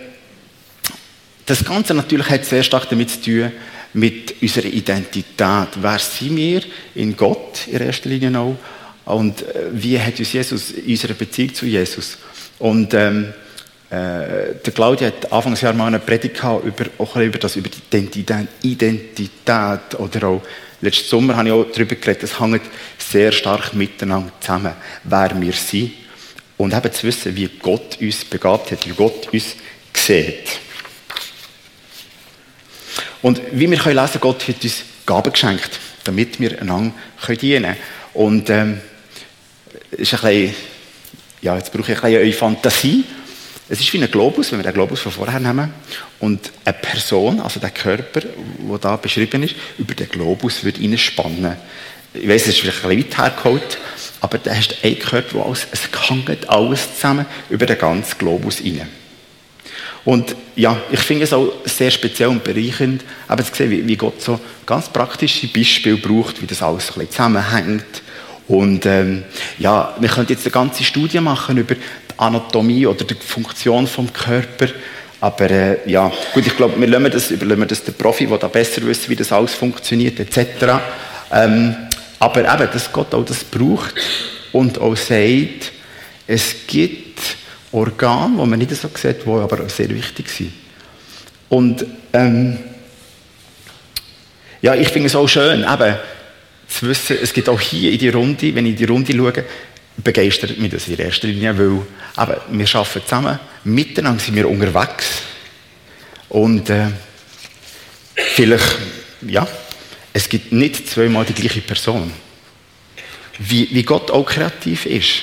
das 1.46 1.64
Ganze 1.64 1.94
natürlich 1.94 2.28
hat 2.30 2.44
sehr 2.44 2.62
stark 2.62 2.88
damit 2.88 3.11
zu 3.11 3.20
tun, 3.20 3.52
mit 3.94 4.42
unserer 4.42 4.66
Identität. 4.66 5.68
Wer 5.80 5.99
sind 5.99 6.37
wir 6.37 6.62
in 6.94 7.16
Gott 7.16 7.68
in 7.68 7.80
erster 7.80 8.08
Linie 8.08 8.38
auch? 8.38 8.56
Und 9.04 9.42
äh, 9.42 9.66
wie 9.73 10.00
hat 10.00 10.18
uns 10.18 10.32
Jesus 10.32 10.73
in 10.73 10.90
unserer 10.90 11.14
Beziehung 11.14 11.54
zu 11.54 11.66
Jesus? 11.66 12.18
Und 12.58 12.94
ähm, 12.94 13.32
äh, 13.90 14.54
der 14.64 14.73
Claudia 14.75 15.08
hat 15.08 15.30
Anfangsjahr 15.30 15.75
mal 15.75 15.87
eine 15.87 16.00
Predigt 16.00 16.37
gehabt 16.37 16.64
über, 16.64 16.87
über 17.23 17.38
das, 17.38 17.56
über 17.56 17.68
die 17.68 18.18
Identität 18.62 19.94
oder 19.99 20.26
auch 20.26 20.42
letzten 20.84 21.08
Sommer 21.08 21.36
habe 21.36 21.48
ich 21.48 21.54
auch 21.54 21.66
darüber 21.72 21.94
geredet, 21.94 22.22
es 22.24 22.40
hängt 22.40 22.62
sehr 22.98 23.32
stark 23.32 23.74
miteinander 23.74 24.32
zusammen, 24.40 24.74
wer 25.04 25.40
wir 25.40 25.52
sind 25.52 25.92
und 26.56 26.72
eben 26.72 26.92
zu 26.92 27.06
wissen, 27.06 27.34
wie 27.36 27.48
Gott 27.60 27.98
uns 28.00 28.24
begabt 28.24 28.70
hat, 28.70 28.86
wie 28.86 28.92
Gott 28.92 29.32
uns 29.32 29.56
sieht. 29.92 30.60
Und 33.22 33.40
wie 33.52 33.70
wir 33.70 33.78
können 33.78 33.96
lesen, 33.96 34.20
Gott 34.20 34.46
hat 34.46 34.62
uns 34.62 34.84
Gaben 35.06 35.32
geschenkt, 35.32 35.80
damit 36.04 36.38
wir 36.40 36.60
einander 36.60 36.92
dienen 37.40 37.62
können. 37.62 37.76
Und 38.12 38.50
ähm, 38.50 38.80
ist 39.92 40.14
ein 40.14 40.20
bisschen, 40.20 40.54
ja, 41.40 41.56
jetzt 41.56 41.72
brauche 41.72 41.92
ich 41.92 41.98
ein 41.98 42.02
bisschen 42.02 42.20
eure 42.20 42.32
Fantasie. 42.32 43.04
Es 43.68 43.80
ist 43.80 43.92
wie 43.94 44.02
ein 44.02 44.11
Globus, 44.11 44.52
wenn 44.52 44.59
wir 44.59 44.64
den 44.64 44.75
Globus 44.75 45.00
von 45.00 45.12
vorher 45.12 45.40
nehmen 45.40 45.73
und 46.21 46.52
eine 46.64 46.75
Person, 46.75 47.40
also 47.40 47.61
der 47.61 47.71
Körper, 47.71 48.21
der 48.21 48.78
da 48.78 48.97
beschrieben 48.97 49.42
ist, 49.42 49.54
über 49.78 49.94
den 49.94 50.09
Globus 50.09 50.64
wird 50.64 50.78
spannen. 51.00 51.56
Ich 52.12 52.28
weiß, 52.28 52.42
es 52.42 52.49
ist 52.49 52.61
vielleicht 52.61 52.85
ein 52.85 52.97
bisschen 52.97 53.11
weit 53.11 53.18
hergeholt, 53.18 53.78
aber 54.21 54.38
da 54.38 54.54
hast 54.54 54.85
einen 54.85 54.99
Körper, 54.99 55.35
wo 55.35 55.42
alles, 55.44 55.66
es 55.71 55.88
hängt 56.09 56.49
alles 56.49 56.94
zusammen 56.94 57.25
über 57.49 57.64
den 57.64 57.78
ganzen 57.78 58.18
Globus 58.18 58.61
rein. 58.61 58.87
Und 60.04 60.37
ja, 60.54 60.78
ich 60.92 61.00
finde 61.00 61.25
es 61.25 61.33
auch 61.33 61.50
sehr 61.64 61.90
speziell 61.90 62.28
und 62.28 62.44
bereichernd, 62.44 63.02
aber 63.26 63.42
zu 63.44 63.54
sehen, 63.54 63.71
wie, 63.71 63.88
wie 63.88 63.97
Gott 63.97 64.21
so 64.21 64.38
ganz 64.66 64.90
praktische 64.90 65.49
Beispiele 65.49 65.97
braucht, 65.97 66.42
wie 66.42 66.47
das 66.47 66.62
alles 66.62 66.90
ein 66.90 66.94
bisschen 66.94 67.11
zusammenhängt. 67.11 68.03
Und 68.46 68.84
ähm, 68.86 69.24
ja, 69.58 69.94
wir 69.98 70.08
könnten 70.08 70.32
jetzt 70.32 70.44
eine 70.44 70.52
ganze 70.52 70.84
Studie 70.84 71.20
machen 71.20 71.56
über 71.56 71.74
die 71.74 71.80
Anatomie 72.16 72.86
oder 72.86 73.04
die 73.04 73.14
Funktion 73.14 73.86
vom 73.86 74.12
Körper. 74.12 74.68
Aber 75.20 75.50
äh, 75.50 75.90
ja, 75.90 76.12
gut, 76.34 76.46
ich 76.46 76.56
glaube, 76.56 76.78
wir 76.78 76.86
lassen 76.86 77.10
das, 77.10 77.30
überlassen 77.30 77.66
das 77.68 77.84
den 77.84 77.94
Profi, 77.94 78.26
der 78.26 78.38
da 78.38 78.48
besser 78.48 78.82
wissen, 78.82 79.08
wie 79.08 79.16
das 79.16 79.32
alles 79.32 79.54
funktioniert, 79.54 80.20
etc. 80.20 80.80
Ähm, 81.32 81.74
aber 82.18 82.40
eben, 82.40 82.68
dass 82.72 82.92
Gott 82.92 83.14
auch 83.14 83.24
das 83.24 83.42
braucht 83.44 83.94
und 84.52 84.78
auch 84.78 84.96
sagt, 84.96 85.72
es 86.26 86.54
gibt 86.66 87.18
Organe, 87.72 88.36
die 88.38 88.46
man 88.46 88.58
nicht 88.58 88.74
so 88.74 88.88
sieht, 88.94 89.24
die 89.24 89.30
aber 89.30 89.68
sehr 89.68 89.88
wichtig 89.88 90.28
sind. 90.28 90.52
Und 91.48 91.84
ähm, 92.12 92.58
ja, 94.62 94.74
ich 94.74 94.88
finde 94.88 95.08
es 95.08 95.16
auch 95.16 95.28
schön, 95.28 95.60
eben, 95.60 95.96
zu 96.74 96.88
wissen, 96.88 97.16
es 97.22 97.32
gibt 97.32 97.48
auch 97.48 97.60
hier 97.60 97.92
in 97.92 97.98
die 97.98 98.08
Runde, 98.08 98.54
wenn 98.54 98.66
ich 98.66 98.72
in 98.72 98.76
die 98.78 98.84
Runde 98.84 99.12
schaue, 99.12 99.44
begeistert 99.96 100.58
mich 100.58 100.72
das 100.72 100.88
in 100.88 100.98
erster 100.98 101.28
Linie, 101.28 101.56
weil 101.56 101.66
eben, 101.66 102.58
wir 102.58 102.74
arbeiten 102.74 103.02
zusammen, 103.02 103.38
miteinander 103.64 104.22
sind 104.22 104.34
wir 104.34 104.48
unterwegs 104.48 105.22
und 106.28 106.68
äh, 106.68 106.88
vielleicht, 108.14 108.78
ja, 109.22 109.46
es 110.12 110.28
gibt 110.28 110.52
nicht 110.52 110.88
zweimal 110.88 111.24
die 111.24 111.34
gleiche 111.34 111.60
Person. 111.60 112.12
Wie, 113.38 113.68
wie 113.72 113.82
Gott 113.82 114.10
auch 114.10 114.24
kreativ 114.24 114.86
ist. 114.86 115.22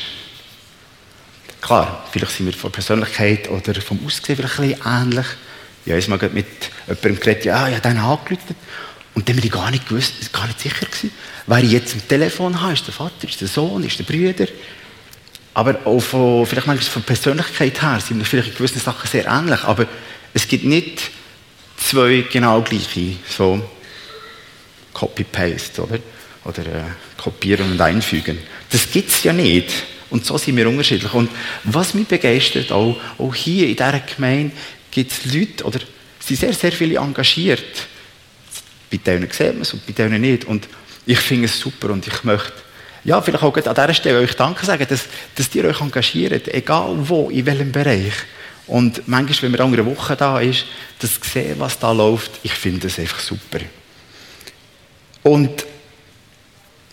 Klar, 1.62 2.06
vielleicht 2.12 2.34
sind 2.34 2.48
wir 2.48 2.54
von 2.54 2.72
Persönlichkeit 2.72 3.50
oder 3.50 3.80
vom 3.82 4.06
Aussehen 4.06 4.36
vielleicht 4.36 4.60
ein 4.60 4.70
bisschen 4.70 4.86
ähnlich. 4.86 5.26
Ja, 5.86 5.96
ich 5.96 6.10
habe 6.10 6.30
mit 6.30 6.46
jemandem 6.88 7.20
geredet, 7.20 7.46
ja, 7.46 7.68
ich 7.68 7.76
habe 7.76 7.88
den 7.88 7.98
angerufen. 7.98 8.56
Und 9.14 9.28
dann 9.28 9.36
bin 9.36 9.46
ich 9.46 9.52
gar 9.52 9.72
nicht 9.72 9.88
gewusst, 9.88 10.32
gar 10.32 10.48
nicht 10.48 10.60
sicher 10.60 10.86
gewesen, 10.86 11.12
wer 11.48 11.64
ich 11.64 11.72
jetzt 11.72 11.94
am 11.94 12.08
Telefon 12.08 12.62
habe. 12.62 12.74
Ist 12.74 12.88
der 12.88 12.94
Vater, 12.94 13.28
ist 13.28 13.42
der 13.42 13.48
Sohn, 13.48 13.84
ist 13.84 14.00
der 14.00 14.06
Bruder? 14.06 14.48
Aber 15.54 15.86
auch 15.86 16.00
von, 16.00 16.46
vielleicht 16.46 16.68
manchmal 16.68 16.90
von 16.90 17.04
Persönlichkeit 17.04 17.82
her 17.82 18.00
sind 18.00 18.20
wir 18.20 18.26
vielleicht 18.26 18.50
in 18.50 18.56
gewissen 18.56 18.80
Sachen 18.80 19.10
sehr 19.10 19.26
ähnlich. 19.26 19.64
Aber 19.64 19.86
es 20.34 20.48
gibt 20.48 20.64
nicht 20.64 21.12
zwei 21.78 22.26
genau 22.32 22.62
gleiche, 22.62 23.16
so 23.28 23.62
Copy-Paste, 24.94 25.84
oder? 25.84 26.00
Oder 26.44 26.66
äh, 26.66 26.84
kopieren 27.22 27.72
und 27.72 27.82
einfügen. 27.82 28.40
Das 28.70 28.90
gibt 28.90 29.10
es 29.10 29.24
ja 29.24 29.34
nicht. 29.34 29.72
Und 30.10 30.26
so 30.26 30.38
sind 30.38 30.58
wir 30.58 30.68
unterschiedlich. 30.68 31.14
Und 31.14 31.30
was 31.64 31.94
mich 31.94 32.08
begeistert, 32.08 32.72
auch, 32.72 33.00
auch 33.18 33.36
hier 33.36 33.68
in 33.68 33.76
dieser 33.76 34.00
Gemeinde, 34.00 34.54
gibt 34.90 35.12
es 35.12 35.34
Leute, 35.34 35.64
oder 35.64 35.80
sind 36.20 36.40
sehr, 36.40 36.54
sehr 36.54 36.72
viele 36.72 36.98
engagiert. 36.98 37.88
Bei 38.92 38.98
denen 38.98 39.30
sieht 39.32 39.54
man 39.54 39.62
es 39.62 39.74
und 39.74 39.86
bei 39.86 39.94
denen 39.94 40.22
nicht. 40.22 40.46
Und 40.46 40.68
ich 41.06 41.20
finde 41.20 41.46
es 41.46 41.60
super 41.60 41.90
und 41.90 42.06
ich 42.06 42.24
möchte, 42.24 42.54
ja, 43.04 43.22
vielleicht 43.22 43.44
auch 43.44 43.56
an 43.56 43.64
dieser 43.64 43.94
Stelle 43.94 44.20
euch 44.20 44.36
Danke 44.36 44.66
sagen, 44.66 44.86
dass, 44.88 45.06
dass 45.36 45.56
ihr 45.56 45.66
euch 45.66 45.82
engagiert, 45.82 46.48
egal 46.54 46.96
wo, 47.00 47.30
in 47.30 47.46
welchem 47.46 47.72
Bereich. 47.72 48.14
Und 48.68 49.08
manchmal, 49.08 49.42
wenn 49.42 49.52
man 49.52 49.62
andere 49.62 49.86
Woche 49.86 50.16
da 50.16 50.40
ist, 50.40 50.66
das 51.00 51.20
sehen, 51.22 51.56
was 51.58 51.80
da 51.80 51.92
läuft, 51.92 52.32
ich 52.44 52.54
finde 52.54 52.82
das 52.82 53.00
einfach 53.00 53.20
super. 53.20 53.60
Und 55.24 55.66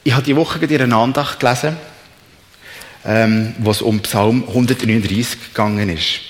ich 0.05 0.13
habe 0.13 0.23
die 0.23 0.37
Woche 0.37 0.65
in 0.65 0.81
einer 0.81 0.97
Andacht 0.97 1.39
gelesen, 1.39 1.77
ähm, 3.05 3.55
wo 3.59 3.71
es 3.71 3.83
um 3.83 4.01
Psalm 4.01 4.45
139 4.49 5.49
gegangen 5.49 5.89
ist. 5.91 6.21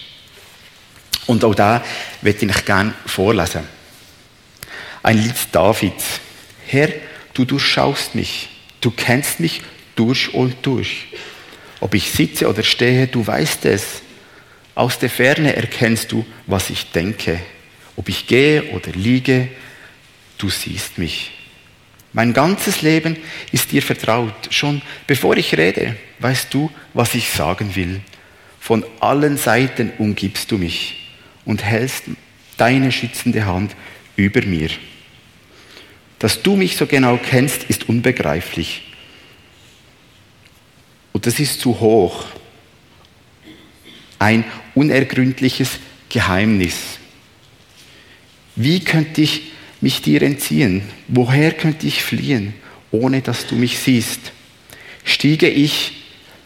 Und 1.26 1.44
auch 1.44 1.54
da 1.54 1.84
möchte 2.22 2.46
ich 2.46 2.64
gerne 2.64 2.94
vorlesen. 3.06 3.77
Ein 5.02 5.18
Lied 5.22 5.36
Davids. 5.52 6.20
Herr, 6.66 6.88
du 7.34 7.44
durchschaust 7.44 8.14
mich. 8.14 8.48
Du 8.80 8.90
kennst 8.90 9.40
mich 9.40 9.62
durch 9.94 10.34
und 10.34 10.54
durch. 10.62 11.06
Ob 11.80 11.94
ich 11.94 12.10
sitze 12.10 12.48
oder 12.48 12.62
stehe, 12.62 13.06
du 13.06 13.26
weißt 13.26 13.64
es. 13.66 14.02
Aus 14.74 14.98
der 14.98 15.10
Ferne 15.10 15.56
erkennst 15.56 16.12
du, 16.12 16.24
was 16.46 16.70
ich 16.70 16.90
denke. 16.92 17.40
Ob 17.96 18.08
ich 18.08 18.26
gehe 18.26 18.64
oder 18.70 18.92
liege, 18.92 19.48
du 20.38 20.48
siehst 20.48 20.98
mich. 20.98 21.32
Mein 22.12 22.32
ganzes 22.32 22.82
Leben 22.82 23.16
ist 23.52 23.72
dir 23.72 23.82
vertraut. 23.82 24.48
Schon 24.50 24.82
bevor 25.06 25.36
ich 25.36 25.56
rede, 25.56 25.96
weißt 26.20 26.52
du, 26.54 26.70
was 26.94 27.14
ich 27.14 27.30
sagen 27.30 27.74
will. 27.76 28.00
Von 28.60 28.84
allen 29.00 29.36
Seiten 29.36 29.92
umgibst 29.98 30.50
du 30.50 30.58
mich 30.58 31.12
und 31.44 31.64
hältst 31.64 32.04
deine 32.56 32.92
schützende 32.92 33.46
Hand 33.46 33.74
über 34.18 34.42
mir. 34.42 34.68
Dass 36.18 36.42
du 36.42 36.56
mich 36.56 36.76
so 36.76 36.86
genau 36.86 37.16
kennst, 37.16 37.64
ist 37.64 37.88
unbegreiflich. 37.88 38.82
Und 41.12 41.26
das 41.26 41.38
ist 41.38 41.60
zu 41.60 41.78
hoch. 41.80 42.26
Ein 44.18 44.44
unergründliches 44.74 45.78
Geheimnis. 46.08 46.98
Wie 48.56 48.80
könnte 48.80 49.22
ich 49.22 49.42
mich 49.80 50.02
dir 50.02 50.22
entziehen? 50.22 50.82
Woher 51.06 51.52
könnte 51.52 51.86
ich 51.86 52.02
fliehen, 52.02 52.54
ohne 52.90 53.22
dass 53.22 53.46
du 53.46 53.54
mich 53.54 53.78
siehst? 53.78 54.32
Stiege 55.04 55.48
ich 55.48 55.92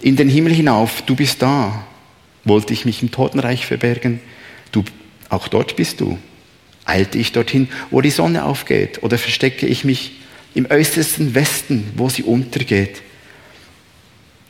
in 0.03 0.17
den 0.17 0.29
Himmel 0.29 0.53
hinauf, 0.53 1.03
du 1.03 1.17
bist 1.17 1.41
da. 1.41 1.87
Wollte 2.45 2.75
ich 2.75 2.85
mich 2.85 3.03
im 3.03 3.11
Totenreich 3.11 3.65
verbergen, 3.65 4.21
du, 4.73 4.85
auch 5.31 5.49
dort 5.49 5.77
bist 5.77 6.01
du. 6.01 6.19
Eilte 6.85 7.19
ich 7.19 7.33
dorthin, 7.33 7.69
wo 7.91 8.01
die 8.01 8.11
Sonne 8.11 8.45
aufgeht, 8.45 9.03
oder 9.03 9.19
verstecke 9.19 9.67
ich 9.67 9.85
mich 9.85 10.13
im 10.55 10.71
äußersten 10.71 11.35
Westen, 11.35 11.93
wo 11.97 12.09
sie 12.09 12.23
untergeht, 12.23 13.03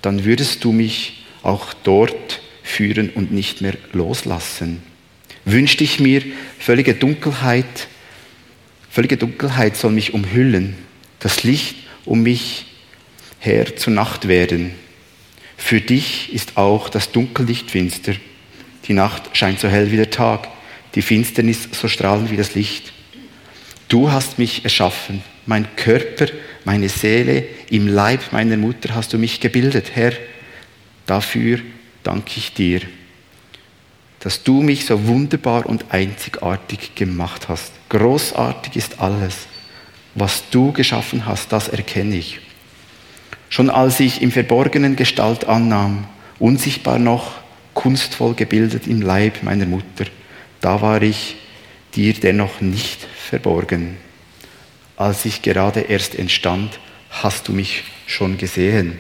dann 0.01 0.25
würdest 0.25 0.65
du 0.65 0.73
mich 0.73 1.25
auch 1.43 1.73
dort 1.85 2.41
führen 2.63 3.11
und 3.11 3.33
nicht 3.33 3.61
mehr 3.61 3.75
loslassen. 3.93 4.83
Wünschte 5.45 5.85
ich 5.85 6.01
mir 6.01 6.23
völlige 6.59 6.95
Dunkelheit, 6.95 7.89
völlige 8.91 9.17
Dunkelheit 9.17 9.77
soll 9.77 9.93
mich 9.93 10.15
umhüllen, 10.15 10.77
das 11.21 11.43
Licht 11.43 11.77
um 12.05 12.23
mich 12.23 12.67
her 13.39 13.77
zur 13.77 13.93
Nacht 13.93 14.29
werden. 14.29 14.73
Für 15.57 15.81
dich 15.81 16.33
ist 16.33 16.57
auch 16.57 16.89
das 16.89 17.13
Dunkellicht 17.13 17.71
finster. 17.71 18.15
Die 18.87 18.95
Nacht 18.95 19.37
scheint 19.37 19.61
so 19.61 19.69
hell 19.69 19.91
wie 19.93 19.97
der 19.97 20.11
Tag, 20.11 20.49
die 20.95 21.03
Finsternis 21.03 21.69
so 21.73 21.89
strahlend 21.89 22.31
wie 22.31 22.37
das 22.37 22.55
Licht. 22.55 22.93
Du 23.89 24.11
hast 24.11 24.39
mich 24.39 24.65
erschaffen, 24.65 25.23
mein 25.47 25.67
Körper, 25.77 26.27
meine 26.65 26.89
Seele, 26.89 27.45
im 27.71 27.89
Leib 27.89 28.33
meiner 28.33 28.57
Mutter 28.57 28.95
hast 28.95 29.13
du 29.13 29.19
mich 29.19 29.41
gebildet, 29.41 29.93
Herr. 29.95 30.13
Dafür 31.07 31.59
danke 32.03 32.33
ich 32.37 32.55
dir, 32.55 32.81
dass 34.21 34.43
du 34.43 34.63
mich 34.63 34.87
so 34.87 35.07
wunderbar 35.07 35.67
und 35.67 35.87
einzigartig 35.91 36.95
gemacht 36.95 37.49
hast. 37.49 37.73
Großartig 37.89 38.77
ist 38.77 39.01
alles. 39.01 39.47
Was 40.15 40.45
du 40.51 40.73
geschaffen 40.73 41.27
hast, 41.27 41.53
das 41.53 41.69
erkenne 41.69 42.17
ich. 42.17 42.39
Schon 43.49 43.69
als 43.69 43.99
ich 44.01 44.23
im 44.23 44.31
Verborgenen 44.31 44.97
Gestalt 44.97 45.47
annahm, 45.47 46.07
unsichtbar 46.39 46.99
noch, 46.99 47.33
kunstvoll 47.75 48.35
gebildet 48.35 48.87
im 48.87 49.03
Leib 49.03 49.43
meiner 49.43 49.67
Mutter, 49.67 50.07
da 50.63 50.81
war 50.81 51.03
ich 51.03 51.37
dir 51.95 52.15
dennoch 52.15 52.61
nicht 52.61 53.07
verborgen. 53.29 53.99
Als 54.97 55.25
ich 55.27 55.43
gerade 55.43 55.81
erst 55.81 56.15
entstand, 56.15 56.79
hast 57.11 57.49
du 57.49 57.53
mich 57.53 57.85
schon 58.07 58.39
gesehen. 58.39 58.99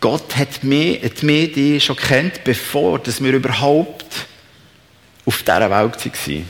Gott 0.00 0.36
hat 0.36 0.64
mich, 0.64 1.02
hat 1.02 1.22
mich 1.22 1.52
die 1.52 1.80
schon 1.80 1.96
kennt, 1.96 2.44
bevor 2.44 2.98
dass 2.98 3.22
wir 3.22 3.32
überhaupt 3.34 4.26
auf 5.26 5.42
dieser 5.42 5.70
Welt 5.70 5.70
waren. 5.70 6.46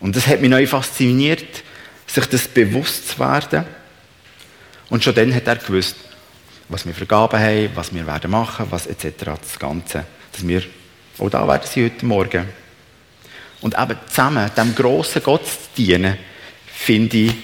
Und 0.00 0.16
das 0.16 0.26
hat 0.26 0.40
mich 0.40 0.48
neu 0.48 0.66
fasziniert, 0.66 1.62
sich 2.06 2.26
das 2.26 2.48
bewusst 2.48 3.08
zu 3.08 3.18
werden. 3.18 3.66
Und 4.88 5.04
schon 5.04 5.14
dann 5.14 5.34
hat 5.34 5.46
er 5.46 5.56
gewusst, 5.56 5.96
was 6.68 6.86
wir 6.86 6.94
für 6.94 7.06
Gaben 7.06 7.38
haben, 7.38 7.70
was 7.74 7.92
wir 7.92 8.06
werden 8.06 8.30
machen, 8.30 8.66
was 8.70 8.86
etc. 8.86 9.24
Das 9.40 9.58
Ganze. 9.58 10.06
Dass 10.32 10.46
wir 10.46 10.62
auch 11.18 11.28
da 11.28 11.46
werden 11.46 11.68
sie 11.70 11.84
heute 11.84 12.06
Morgen. 12.06 12.46
Und 13.60 13.76
eben 13.78 13.96
zusammen 14.08 14.50
dem 14.56 14.74
grossen 14.74 15.22
Gott 15.22 15.46
zu 15.46 15.58
dienen, 15.76 16.16
finde 16.72 17.16
ich 17.16 17.34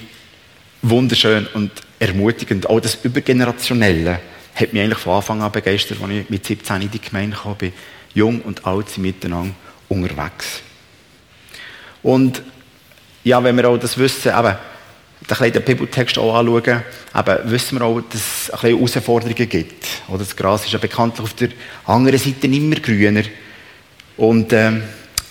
wunderschön 0.82 1.46
und 1.54 1.70
ermutigend. 1.98 2.68
Auch 2.68 2.80
das 2.80 2.98
Übergenerationelle 3.02 4.20
hat 4.54 4.72
mich 4.72 4.82
eigentlich 4.82 4.98
von 4.98 5.14
Anfang 5.14 5.42
an 5.42 5.52
begeistert, 5.52 5.98
als 6.02 6.10
ich 6.10 6.30
mit 6.30 6.46
17 6.46 6.82
in 6.82 6.90
die 6.90 7.00
Gemeinde 7.00 7.36
kam. 7.36 7.56
Jung 8.14 8.40
und 8.40 8.64
alt 8.66 8.88
sind 8.88 9.02
miteinander 9.02 9.54
unterwegs. 9.88 10.62
Und 12.02 12.42
ja, 13.24 13.42
wenn 13.42 13.56
wir 13.56 13.68
auch 13.68 13.76
das 13.76 13.98
wissen, 13.98 14.32
eben, 14.32 14.56
den 15.52 15.62
Bibeltext 15.64 16.18
auch 16.18 16.34
anschauen, 16.34 16.82
eben, 17.14 17.50
wissen 17.50 17.78
wir 17.78 17.84
auch, 17.84 18.00
dass 18.00 18.48
es 18.48 18.50
ein 18.50 18.70
Herausforderungen 18.70 19.48
gibt. 19.48 19.86
Oder 20.08 20.20
das 20.20 20.36
Gras 20.36 20.64
ist 20.64 20.72
ja 20.72 20.78
bekanntlich 20.78 21.24
auf 21.24 21.34
der 21.34 21.48
anderen 21.84 22.18
Seite 22.18 22.46
immer 22.46 22.76
grüner. 22.76 23.24
Und, 24.16 24.52
ähm, 24.52 24.82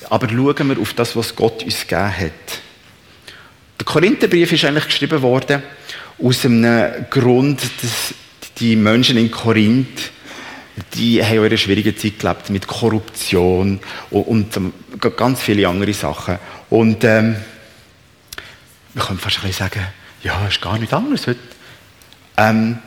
aber 0.09 0.29
schauen 0.29 0.69
wir 0.69 0.79
auf 0.79 0.93
das, 0.93 1.15
was 1.15 1.35
Gott 1.35 1.63
uns 1.63 1.81
gegeben 1.81 2.17
hat. 2.17 2.61
Der 3.79 3.85
Korintherbrief 3.85 4.51
ist 4.51 4.65
eigentlich 4.65 4.85
geschrieben 4.85 5.21
worden 5.21 5.63
aus 6.21 6.45
einem 6.45 7.05
Grund, 7.09 7.61
dass 7.81 8.13
die 8.57 8.75
Menschen 8.75 9.17
in 9.17 9.31
Korinth, 9.31 10.11
die 10.93 11.23
haben 11.23 11.45
in 11.45 11.45
einer 11.45 11.57
Zeit 11.97 12.19
gelebt 12.19 12.49
mit 12.49 12.67
Korruption 12.67 13.79
und, 14.11 14.57
und 14.57 15.17
ganz 15.17 15.41
viele 15.41 15.67
andere 15.67 15.93
Sachen. 15.93 16.37
Und 16.69 17.03
ähm, 17.03 17.35
wir 18.93 19.03
können 19.03 19.19
fast 19.19 19.43
ein 19.43 19.51
sagen, 19.51 19.85
ja, 20.23 20.47
ist 20.47 20.61
gar 20.61 20.77
nicht 20.77 20.93
anders 20.93 21.27
heute. 21.27 21.39
Ähm, 22.37 22.79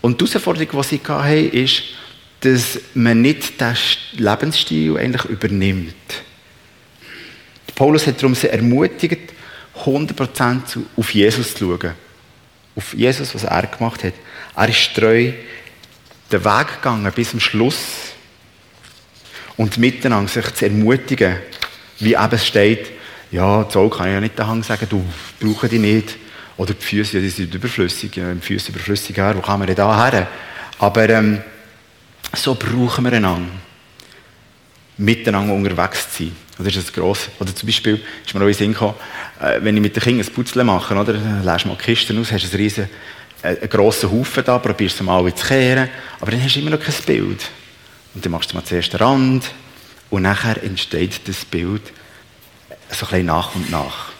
und 0.00 0.20
die 0.20 0.26
Herausforderung, 0.26 0.82
die 0.82 0.88
sie 0.88 1.00
hatten, 1.06 1.50
ist, 1.50 1.82
dass 2.40 2.78
man 2.94 3.22
nicht 3.22 3.60
diesen 3.60 3.76
Lebensstil 4.18 4.98
eigentlich 4.98 5.24
übernimmt. 5.24 5.94
Paulus 7.74 8.06
hat 8.06 8.18
darum 8.18 8.34
sie 8.34 8.48
ermutigt, 8.48 9.32
100% 9.84 10.62
auf 10.96 11.14
Jesus 11.14 11.54
zu 11.54 11.78
schauen. 11.80 11.94
Auf 12.76 12.94
Jesus, 12.94 13.34
was 13.34 13.44
er 13.44 13.66
gemacht 13.66 14.04
hat. 14.04 14.14
Er 14.56 14.68
ist 14.68 14.94
treu 14.94 15.32
den 16.30 16.44
Weg 16.44 16.66
gegangen 16.76 17.12
bis 17.14 17.30
zum 17.30 17.40
Schluss 17.40 18.14
und 19.56 19.78
miteinander 19.78 20.28
sich 20.28 20.54
zu 20.54 20.64
ermutigen, 20.64 21.36
wie 22.00 22.14
eben 22.14 22.32
es 22.32 22.46
steht, 22.46 22.90
ja, 23.30 23.68
Zoll 23.68 23.90
kann 23.90 24.06
ich 24.06 24.14
ja 24.14 24.20
nicht 24.20 24.38
daheim 24.38 24.62
sagen, 24.62 24.86
du 24.88 25.04
brauchst 25.40 25.72
die 25.72 25.78
nicht. 25.78 26.16
Oder 26.56 26.72
die 26.72 26.84
Füße, 26.84 27.16
ja, 27.16 27.20
die 27.20 27.30
sind 27.30 27.52
überflüssig, 27.52 28.12
die 28.12 28.40
Füße 28.40 28.70
überflüssig 28.70 29.16
her, 29.16 29.34
wo 29.36 29.40
kann 29.40 29.58
man 29.58 29.66
denn 29.66 29.76
da 29.76 30.08
her? 30.08 30.28
Aber 30.78 31.08
ähm, 31.08 31.42
so 32.32 32.54
brauchen 32.54 33.04
wir 33.04 33.12
einander, 33.12 33.50
miteinander 34.96 35.54
unterwegs 35.54 36.10
zu 36.12 36.24
sein. 36.24 36.36
Oder 36.58 36.68
ist 36.68 36.76
das 36.76 36.92
gross? 36.92 37.28
Oder 37.40 37.54
zum 37.54 37.66
Beispiel 37.66 38.00
ist 38.24 38.34
mir 38.34 38.40
auch 38.40 38.44
in 38.44 38.48
den 38.48 38.54
Sinn 38.54 38.72
gekommen, 38.72 38.94
äh, 39.40 39.58
wenn 39.60 39.76
ich 39.76 39.82
mit 39.82 39.96
den 39.96 40.02
Kindern 40.02 40.26
ein 40.26 40.32
Putzle 40.32 40.64
mache, 40.64 40.94
oder? 40.94 41.14
lässt 41.14 41.66
mal 41.66 41.76
die 41.76 41.84
Kisten 41.84 42.20
aus, 42.20 42.30
hast 42.30 42.52
ein 42.52 42.56
riesen, 42.56 42.88
äh, 43.42 43.48
einen 43.48 43.68
grossen 43.68 44.10
Haufen 44.10 44.44
da, 44.44 44.58
probierst 44.58 45.00
du 45.00 45.04
mal 45.04 45.34
zu 45.34 45.46
kehren, 45.46 45.88
aber 46.20 46.30
dann 46.30 46.42
hast 46.42 46.54
du 46.54 46.60
immer 46.60 46.70
noch 46.70 46.80
kein 46.80 46.94
Bild. 47.06 47.44
Und 48.14 48.24
dann 48.24 48.32
machst 48.32 48.52
du 48.52 48.56
mal 48.56 48.64
zuerst 48.64 48.92
den 48.92 49.00
Rand 49.00 49.50
und 50.10 50.22
nachher 50.22 50.62
entsteht 50.62 51.26
das 51.26 51.44
Bild 51.44 51.82
so 52.90 53.06
ein 53.06 53.10
bisschen 53.10 53.26
nach 53.26 53.54
und 53.56 53.70
nach. 53.70 54.12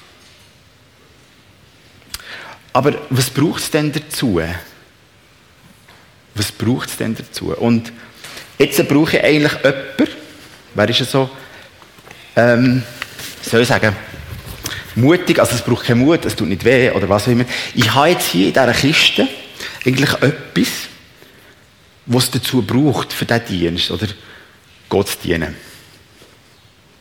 Aber 2.73 2.95
was 3.11 3.31
braucht 3.31 3.63
es 3.63 3.71
denn 3.71 3.93
dazu? 3.93 4.41
Was 6.35 6.51
braucht 6.51 6.89
es 6.89 6.97
denn 6.97 7.15
dazu? 7.15 7.57
Und 7.57 7.93
jetzt 8.59 8.89
brauche 8.89 9.17
ich 9.17 9.25
eigentlich 9.25 9.53
jemanden, 9.53 10.24
wer 10.75 10.89
ist 10.89 11.11
so, 11.11 11.31
ähm, 12.37 12.83
soll 13.43 13.63
ich 13.63 13.69
sagen, 13.69 13.95
mutig, 14.97 15.39
also 15.39 15.55
es 15.55 15.63
braucht 15.63 15.87
keinen 15.87 16.01
Mut, 16.01 16.25
es 16.25 16.37
tut 16.37 16.49
nicht 16.49 16.65
weh 16.65 16.91
oder 16.91 17.09
was 17.09 17.25
auch 17.25 17.33
immer. 17.33 17.45
Ich 17.75 17.93
habe 17.93 18.09
jetzt 18.09 18.29
hier 18.29 18.49
in 18.49 18.53
dieser 18.53 18.73
Kiste 18.73 19.29
eigentlich 19.85 20.11
etwas, 20.11 20.69
was 22.07 22.25
es 22.25 22.31
dazu 22.33 22.63
braucht 22.63 23.13
für 23.13 23.25
diesen 23.25 23.47
Dienst 23.47 23.91
oder 23.91 24.07
Gott 24.89 25.09
zu 25.09 25.19
dienen. 25.25 25.57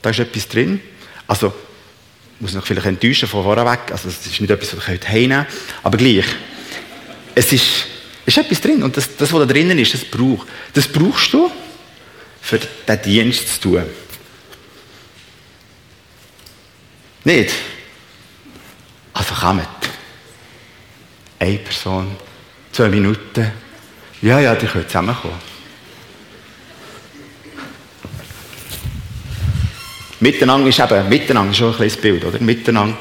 Da 0.02 0.10
ist 0.10 0.20
etwas 0.20 0.48
drin. 0.48 0.82
Also, 1.28 1.54
ich 2.36 2.42
muss 2.42 2.54
noch 2.54 2.66
vielleicht 2.66 2.88
enttäuschen 2.88 3.28
von 3.28 3.44
vorne 3.44 3.66
weg. 3.66 3.92
Also, 3.92 4.10
es 4.10 4.26
ist 4.26 4.42
nicht 4.42 4.50
etwas, 4.50 4.76
was 4.76 4.88
ich 4.88 5.08
heimnehmen 5.08 5.46
aber 5.82 5.98
gleich. 5.98 6.26
Es 7.36 7.52
ist, 7.52 7.86
ist 8.26 8.38
etwas 8.38 8.62
drin 8.62 8.84
und 8.84 8.96
das, 8.96 9.16
das, 9.16 9.32
was 9.32 9.40
da 9.40 9.46
drinnen 9.46 9.78
ist, 9.80 9.94
das, 9.94 10.06
brauch, 10.06 10.46
das 10.74 10.88
brauchst 10.88 11.34
du, 11.34 11.50
für 12.44 12.60
diesen 12.60 13.02
Dienst 13.04 13.54
zu 13.54 13.62
tun. 13.62 13.84
Nicht? 17.24 17.54
Also 19.14 19.34
kommt. 19.34 19.66
Eine 21.40 21.58
Person, 21.60 22.18
zwei 22.74 22.90
Minuten. 22.90 23.50
Ja, 24.22 24.40
ja, 24.40 24.56
die 24.56 24.66
können 24.66 24.86
zusammenkommen. 24.86 25.40
Miteinander 30.20 30.68
ist 30.68 30.80
eben, 30.80 31.10
miteinander 31.10 31.52
ist 31.52 31.58
schon 31.58 31.70
ein 31.70 31.76
kleines 31.76 31.98
Bild, 31.98 32.26
oder? 32.26 32.40
Miteinander. 32.40 32.98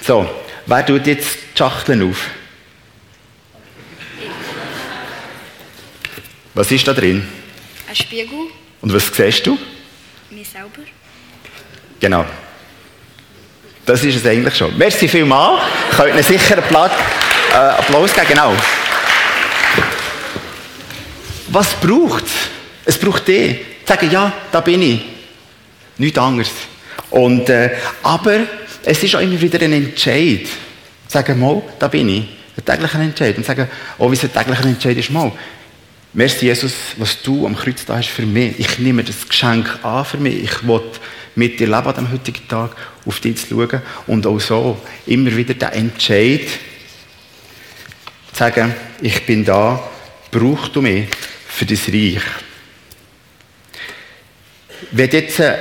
So, 0.00 0.28
wer 0.66 0.86
tut 0.86 1.06
jetzt 1.06 1.38
die 1.54 1.58
Schachteln 1.58 2.08
auf? 2.08 2.30
Was 6.54 6.70
ist 6.70 6.86
da 6.86 6.92
drin? 6.92 7.41
Ein 7.92 7.96
Spiegel, 7.96 8.38
Und 8.80 8.94
was 8.94 9.14
siehst 9.14 9.46
du? 9.46 9.58
mir 10.30 10.44
selber. 10.46 10.80
Genau. 12.00 12.24
Das 13.84 14.02
ist 14.02 14.16
es 14.16 14.24
eigentlich 14.24 14.56
schon. 14.56 14.78
Merci 14.78 15.06
vielmals. 15.06 15.60
Könnt 15.94 16.16
ihr 16.16 16.22
sicher 16.22 16.56
einen 16.56 16.66
Platz, 16.68 16.92
äh, 17.52 17.54
Applaus 17.54 18.14
geben. 18.14 18.28
Genau. 18.28 18.54
Was 21.48 21.74
braucht 21.74 22.24
es? 22.24 22.32
Es 22.86 22.98
braucht 22.98 23.28
dich. 23.28 23.60
Sagen, 23.84 24.10
ja, 24.10 24.32
da 24.50 24.62
bin 24.62 24.80
ich. 24.80 25.00
Nichts 25.98 26.18
anderes. 26.18 26.50
Und, 27.10 27.50
äh, 27.50 27.76
aber 28.04 28.46
es 28.86 29.02
ist 29.02 29.14
auch 29.16 29.20
immer 29.20 29.38
wieder 29.38 29.60
ein 29.60 29.74
Entscheid. 29.74 30.46
Sagen, 31.08 31.38
mal, 31.38 31.60
da 31.78 31.88
bin 31.88 32.08
ich. 32.08 32.24
Ein 32.56 32.64
täglicher 32.64 33.00
Entscheid. 33.00 33.36
Und 33.36 33.44
sagen, 33.44 33.68
oh, 33.98 34.10
wie 34.10 34.18
ein 34.18 34.32
täglicher 34.32 34.64
Entscheid 34.64 34.96
ist, 34.96 35.10
mal. 35.10 35.30
Merci, 36.14 36.44
Jesus, 36.44 36.74
was 36.98 37.22
du 37.22 37.46
am 37.46 37.56
Kreuz 37.56 37.86
da 37.86 37.96
hast 37.96 38.10
für 38.10 38.26
mich. 38.26 38.58
Ich 38.58 38.78
nehme 38.78 39.02
das 39.02 39.26
Geschenk 39.26 39.82
an 39.82 40.04
für 40.04 40.18
mich. 40.18 40.44
Ich 40.44 40.68
will 40.68 40.82
mit 41.34 41.58
dir 41.58 41.66
leben 41.66 41.86
an 41.86 41.94
dem 41.94 42.12
heutigen 42.12 42.46
Tag, 42.46 42.76
auf 43.06 43.18
dich 43.20 43.38
zu 43.38 43.48
schauen. 43.48 43.80
Und 44.06 44.26
auch 44.26 44.38
so 44.38 44.78
immer 45.06 45.34
wieder 45.34 45.54
den 45.54 45.70
Entscheid 45.70 46.46
zu 48.30 48.38
sagen, 48.38 48.74
ich 49.00 49.24
bin 49.24 49.42
da, 49.42 49.82
brauchst 50.30 50.76
du 50.76 50.82
mich 50.82 51.08
für 51.48 51.64
das 51.64 51.88
Reich. 51.88 52.20
Ich 54.90 54.98
werde 54.98 55.16
jetzt 55.16 55.40
äh, 55.40 55.56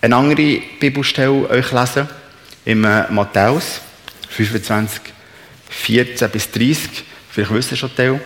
eine 0.00 0.16
andere 0.16 0.62
Bibelstelle 0.80 1.48
euch 1.48 1.70
lesen, 1.70 2.08
im 2.64 2.84
äh, 2.84 3.08
Matthäus 3.08 3.80
25, 4.30 5.00
14 5.70 6.28
bis 6.30 6.50
30. 6.50 7.04
Vielleicht 7.30 7.52
wisst 7.52 7.70
ihr 7.70 7.76
schon 7.76 7.94
Teil 7.94 8.20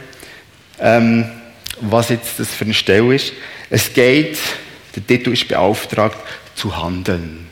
ähm, 0.80 1.24
was 1.80 2.08
jetzt 2.08 2.38
das 2.38 2.52
für 2.52 2.64
eine 2.64 2.74
Stelle 2.74 3.14
ist. 3.14 3.32
Es 3.70 3.92
geht, 3.92 4.38
der 4.96 5.06
Titel 5.06 5.32
ist 5.32 5.48
beauftragt, 5.48 6.18
zu 6.54 6.76
handeln. 6.76 7.46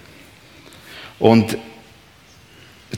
Und 1.19 1.57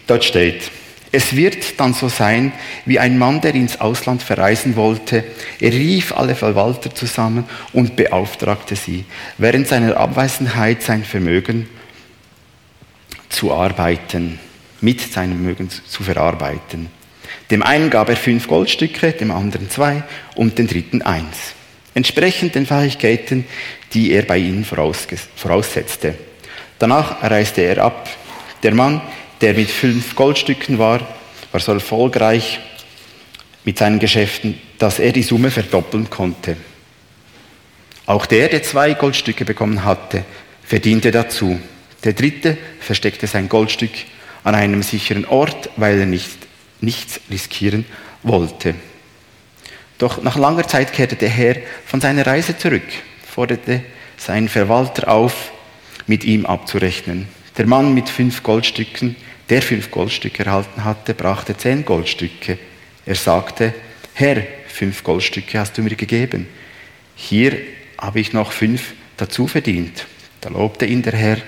dort 0.07 0.25
steht, 0.25 0.71
es 1.11 1.35
wird 1.35 1.81
dann 1.81 1.95
so 1.95 2.09
sein, 2.09 2.53
wie 2.85 2.99
ein 2.99 3.19
Mann, 3.19 3.41
der 3.41 3.55
ins 3.55 3.81
Ausland 3.81 4.23
verreisen 4.23 4.77
wollte. 4.77 5.25
Er 5.59 5.73
rief 5.73 6.12
alle 6.12 6.35
Verwalter 6.35 6.95
zusammen 6.95 7.45
und 7.73 7.97
beauftragte 7.97 8.77
sie, 8.77 9.05
während 9.38 9.69
seiner 9.69 9.97
Abwesenheit 9.97 10.83
sein 10.83 11.05
Vermögen 11.05 11.69
zu 13.31 13.53
arbeiten, 13.53 14.38
mit 14.81 15.01
seinem 15.01 15.33
Vermögen 15.33 15.71
zu 15.71 16.03
verarbeiten. 16.03 16.98
Dem 17.51 17.63
einen 17.63 17.91
gab 17.91 18.09
er 18.09 18.17
fünf 18.17 18.47
Goldstücke, 18.47 19.13
dem 19.13 19.31
anderen 19.31 19.71
zwei 19.71 20.03
und 20.35 20.59
den 20.59 20.67
dritten 20.67 21.03
eins. 21.03 21.55
Entsprechend 21.95 22.55
den 22.55 22.67
Fähigkeiten, 22.67 23.47
die 23.95 24.13
er 24.13 24.23
bei 24.23 24.39
ihnen 24.39 24.65
voraussetzte. 24.65 26.15
Danach 26.79 27.23
reiste 27.23 27.63
er 27.63 27.79
ab. 27.79 28.09
Der 28.63 28.75
Mann, 28.75 29.01
der 29.41 29.55
mit 29.55 29.71
fünf 29.71 30.15
Goldstücken 30.15 30.79
war, 30.79 31.01
war 31.51 31.61
so 31.61 31.73
erfolgreich 31.73 32.61
mit 33.65 33.79
seinen 33.79 33.99
Geschäften, 33.99 34.61
dass 34.79 34.99
er 34.99 35.13
die 35.13 35.23
Summe 35.23 35.51
verdoppeln 35.51 36.11
konnte. 36.11 36.57
Auch 38.07 38.27
der, 38.27 38.49
der 38.49 38.63
zwei 38.63 38.95
Goldstücke 38.95 39.45
bekommen 39.45 39.85
hatte, 39.85 40.25
verdiente 40.63 41.11
dazu. 41.11 41.59
Der 42.05 42.13
dritte 42.13 42.57
versteckte 42.81 43.27
sein 43.27 43.49
Goldstück 43.49 43.91
an 44.45 44.55
einem 44.55 44.83
sicheren 44.83 45.25
Ort, 45.25 45.71
weil 45.77 46.01
er 46.01 46.07
nicht 46.07 46.48
nichts 46.81 47.21
riskieren 47.31 47.85
wollte. 48.23 48.75
Doch 49.99 50.23
nach 50.23 50.37
langer 50.37 50.67
Zeit 50.67 50.93
kehrte 50.93 51.17
der 51.17 51.29
Herr 51.29 51.57
von 51.85 52.01
seiner 52.01 52.27
Reise 52.27 52.57
zurück, 52.57 52.87
forderte 53.27 53.83
seinen 54.17 54.49
Verwalter 54.49 55.09
auf, 55.09 55.53
mit 56.07 56.25
ihm 56.25 56.47
abzurechnen. 56.47 57.29
Der 57.57 57.67
Mann 57.67 57.95
mit 57.95 58.09
fünf 58.09 58.43
Goldstücken, 58.43 59.17
der 59.51 59.62
fünf 59.62 59.91
Goldstücke 59.91 60.45
erhalten 60.45 60.85
hatte, 60.85 61.14
brachte 61.14 61.57
zehn 61.57 61.85
Goldstücke. 61.85 62.59
Er 63.05 63.14
sagte, 63.14 63.75
Herr, 64.14 64.43
fünf 64.69 65.03
Goldstücke 65.03 65.59
hast 65.59 65.77
du 65.77 65.83
mir 65.83 65.97
gegeben. 65.97 66.47
Hier 67.14 67.59
habe 67.99 68.21
ich 68.21 68.33
noch 68.33 68.53
fünf 68.53 68.95
dazu 69.17 69.47
verdient. 69.49 70.07
Da 70.41 70.51
lobte 70.51 70.87
ihn 70.87 71.03
der 71.03 71.14
Herr 71.14 71.38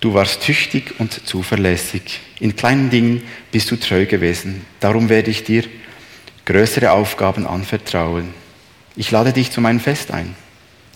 Du 0.00 0.14
warst 0.14 0.42
tüchtig 0.42 0.94
und 0.98 1.26
zuverlässig. 1.26 2.20
In 2.38 2.54
kleinen 2.54 2.90
Dingen 2.90 3.22
bist 3.50 3.70
du 3.70 3.76
treu 3.76 4.06
gewesen. 4.06 4.66
Darum 4.80 5.08
werde 5.08 5.30
ich 5.30 5.44
dir 5.44 5.64
größere 6.44 6.92
Aufgaben 6.92 7.46
anvertrauen. 7.46 8.34
Ich 8.94 9.10
lade 9.10 9.32
dich 9.32 9.50
zu 9.50 9.60
meinem 9.60 9.80
Fest 9.80 10.10
ein. 10.10 10.34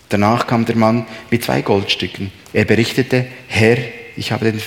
Danach 0.09 0.45
kam 0.45 0.65
der 0.65 0.75
Mann 0.75 1.05
mit 1.29 1.43
zwei 1.43 1.61
Goldstücken. 1.61 2.31
Er 2.53 2.65
berichtete, 2.65 3.27
Herr, 3.47 3.77
ich 4.17 4.31
habe 4.31 4.51
den 4.51 4.61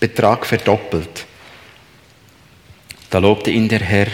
Betrag 0.00 0.44
verdoppelt. 0.44 1.26
Da 3.10 3.18
lobte 3.18 3.50
ihn 3.50 3.68
der 3.68 3.80
Herr, 3.80 4.08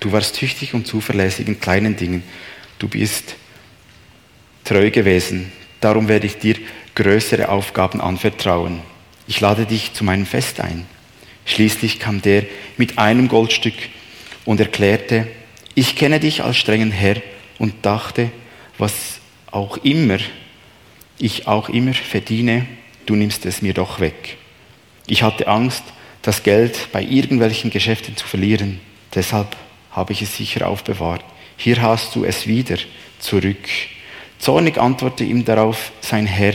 du 0.00 0.12
warst 0.12 0.36
tüchtig 0.36 0.74
und 0.74 0.86
zuverlässig 0.86 1.48
in 1.48 1.58
kleinen 1.58 1.96
Dingen. 1.96 2.22
Du 2.78 2.88
bist 2.88 3.34
treu 4.62 4.90
gewesen. 4.90 5.50
Darum 5.80 6.08
werde 6.08 6.26
ich 6.26 6.38
dir 6.38 6.56
größere 6.94 7.48
Aufgaben 7.48 8.00
anvertrauen. 8.00 8.80
Ich 9.26 9.40
lade 9.40 9.66
dich 9.66 9.92
zu 9.94 10.04
meinem 10.04 10.26
Fest 10.26 10.60
ein. 10.60 10.86
Schließlich 11.46 11.98
kam 11.98 12.22
der 12.22 12.44
mit 12.76 12.98
einem 12.98 13.28
Goldstück 13.28 13.74
und 14.44 14.60
erklärte, 14.60 15.26
ich 15.74 15.96
kenne 15.96 16.20
dich 16.20 16.42
als 16.42 16.56
strengen 16.56 16.92
Herr 16.92 17.16
und 17.58 17.84
dachte, 17.84 18.30
was 18.78 19.20
auch 19.50 19.76
immer 19.78 20.18
ich 21.18 21.46
auch 21.46 21.68
immer 21.68 21.94
verdiene, 21.94 22.66
du 23.06 23.14
nimmst 23.14 23.46
es 23.46 23.62
mir 23.62 23.74
doch 23.74 24.00
weg. 24.00 24.36
Ich 25.06 25.22
hatte 25.22 25.46
Angst, 25.46 25.82
das 26.22 26.42
Geld 26.42 26.88
bei 26.92 27.02
irgendwelchen 27.02 27.70
Geschäften 27.70 28.16
zu 28.16 28.26
verlieren. 28.26 28.80
Deshalb 29.14 29.56
habe 29.90 30.12
ich 30.12 30.22
es 30.22 30.36
sicher 30.36 30.68
aufbewahrt. 30.68 31.24
Hier 31.56 31.80
hast 31.82 32.16
du 32.16 32.24
es 32.24 32.46
wieder 32.46 32.76
zurück. 33.18 33.68
Zornig 34.38 34.78
antwortete 34.78 35.24
ihm 35.24 35.44
darauf 35.44 35.92
sein 36.00 36.26
Herr, 36.26 36.54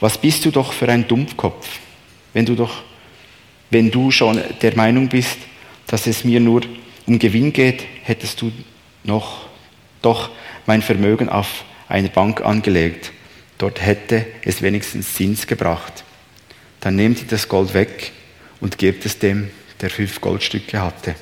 was 0.00 0.18
bist 0.18 0.44
du 0.44 0.50
doch 0.50 0.72
für 0.72 0.88
ein 0.88 1.06
Dummkopf, 1.08 1.66
wenn 2.32 2.46
du 2.46 2.54
doch, 2.54 2.82
wenn 3.70 3.90
du 3.90 4.10
schon 4.10 4.40
der 4.62 4.76
Meinung 4.76 5.08
bist, 5.08 5.38
dass 5.86 6.06
es 6.06 6.24
mir 6.24 6.40
nur 6.40 6.62
um 7.06 7.18
Gewinn 7.18 7.52
geht, 7.52 7.84
hättest 8.02 8.40
du 8.42 8.52
noch 9.04 9.46
doch 10.02 10.30
mein 10.66 10.82
Vermögen 10.82 11.28
auf 11.28 11.64
einer 11.88 12.08
Bank 12.08 12.40
angelegt. 12.42 13.12
Dort 13.58 13.80
hätte 13.80 14.26
es 14.42 14.60
wenigstens 14.62 15.14
Zins 15.14 15.46
gebracht. 15.46 16.04
Dann 16.80 16.96
nehmt 16.96 17.20
ihr 17.20 17.28
das 17.28 17.48
Gold 17.48 17.74
weg 17.74 18.12
und 18.60 18.78
gebt 18.78 19.06
es 19.06 19.18
dem, 19.18 19.50
der 19.80 19.90
fünf 19.90 20.20
Goldstücke 20.20 20.80
hatte. 20.80 21.14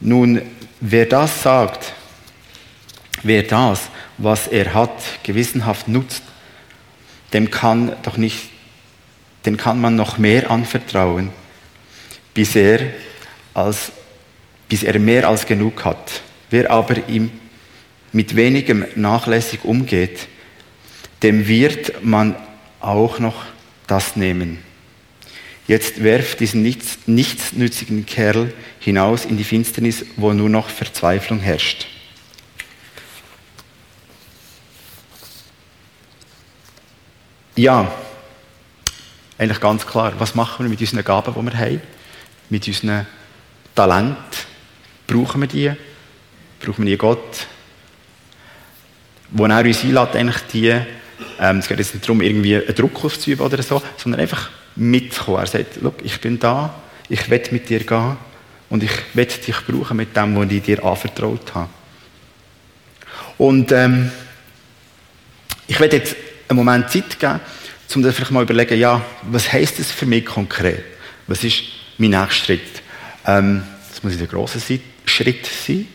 Nun, 0.00 0.42
wer 0.80 1.06
das 1.06 1.42
sagt, 1.42 1.92
wer 3.22 3.42
das, 3.42 3.90
was 4.18 4.46
er 4.48 4.72
hat, 4.72 5.02
gewissenhaft 5.22 5.88
nutzt, 5.88 6.22
dem 7.32 7.50
kann 7.50 7.92
doch 8.02 8.16
nicht, 8.16 8.50
den 9.46 9.56
kann 9.56 9.80
man 9.80 9.96
noch 9.96 10.18
mehr 10.18 10.50
anvertrauen, 10.50 11.30
bis 12.34 12.56
er, 12.56 12.80
als, 13.54 13.92
bis 14.68 14.82
er 14.82 14.98
mehr 14.98 15.28
als 15.28 15.46
genug 15.46 15.84
hat. 15.84 16.22
Wer 16.50 16.70
aber 16.70 17.08
ihm 17.08 17.30
mit 18.12 18.36
wenigem 18.36 18.84
nachlässig 18.96 19.64
umgeht, 19.64 20.26
dem 21.22 21.46
wird 21.46 22.04
man 22.04 22.34
auch 22.80 23.18
noch 23.18 23.44
das 23.86 24.16
nehmen. 24.16 24.58
Jetzt 25.66 26.02
werft 26.02 26.40
diesen 26.40 26.62
nichts, 26.62 26.98
nichtsnützigen 27.06 28.04
Kerl 28.04 28.52
hinaus 28.80 29.24
in 29.24 29.36
die 29.36 29.44
Finsternis, 29.44 30.04
wo 30.16 30.32
nur 30.32 30.48
noch 30.48 30.68
Verzweiflung 30.68 31.38
herrscht. 31.38 31.86
Ja, 37.60 37.92
eigentlich 39.36 39.60
ganz 39.60 39.86
klar. 39.86 40.14
Was 40.18 40.34
machen 40.34 40.64
wir 40.64 40.70
mit 40.70 40.80
unseren 40.80 41.04
Gaben, 41.04 41.34
die 41.34 41.44
wir 41.44 41.58
haben? 41.58 41.82
Mit 42.48 42.66
unseren 42.66 43.06
Talenten? 43.74 44.16
Brauchen 45.06 45.42
wir 45.42 45.46
die? 45.46 45.70
Brauchen 46.58 46.86
wir 46.86 46.92
die 46.92 46.96
Gott? 46.96 47.46
Wo 49.32 49.44
er 49.44 49.62
uns 49.62 49.84
einlädt, 49.84 50.16
eigentlich 50.16 50.40
die, 50.50 50.68
ähm, 51.38 51.58
es 51.58 51.68
geht 51.68 51.78
jetzt 51.80 51.92
nicht 51.92 52.08
darum, 52.08 52.22
irgendwie 52.22 52.56
einen 52.56 52.74
Druck 52.74 53.04
auszuüben 53.04 53.44
oder 53.44 53.62
so, 53.62 53.82
sondern 53.98 54.22
einfach 54.22 54.48
mitzukommen. 54.76 55.40
Er 55.40 55.46
sagt, 55.46 55.80
ich 56.02 56.18
bin 56.18 56.38
da, 56.38 56.74
ich 57.10 57.28
will 57.28 57.42
mit 57.50 57.68
dir 57.68 57.80
gehen 57.80 58.16
und 58.70 58.82
ich 58.82 58.92
will 59.12 59.26
dich 59.26 59.66
brauchen 59.66 59.98
mit 59.98 60.16
dem, 60.16 60.34
was 60.34 60.50
ich 60.50 60.62
dir 60.62 60.82
anvertraut 60.82 61.54
habe. 61.54 61.68
Und 63.36 63.70
ähm, 63.70 64.10
ich 65.66 65.78
werde 65.78 65.98
jetzt 65.98 66.16
einen 66.50 66.56
Moment 66.56 66.90
Zeit 66.90 67.18
geben, 67.18 67.40
um 67.94 68.02
dir 68.02 68.12
vielleicht 68.12 68.30
mal 68.30 68.42
überlegen, 68.42 68.78
ja, 68.78 69.04
was 69.22 69.52
heisst 69.52 69.78
das 69.78 69.90
für 69.90 70.06
mich 70.06 70.24
konkret? 70.26 70.84
Was 71.26 71.44
ist 71.44 71.62
mein 71.98 72.10
nächster 72.10 72.44
Schritt? 72.44 72.82
Ähm, 73.26 73.62
das 73.88 74.02
muss 74.02 74.16
der 74.16 74.26
grosse 74.26 74.60
Schritt 75.04 75.46
sein. 75.46 75.86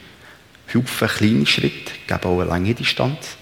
Haufen 0.73 1.07
kleine 1.07 1.45
Schritte, 1.45 1.91
geben 2.07 2.23
auch 2.23 2.39
eine 2.39 2.49
lange 2.49 2.73
Distanz. 2.73 3.37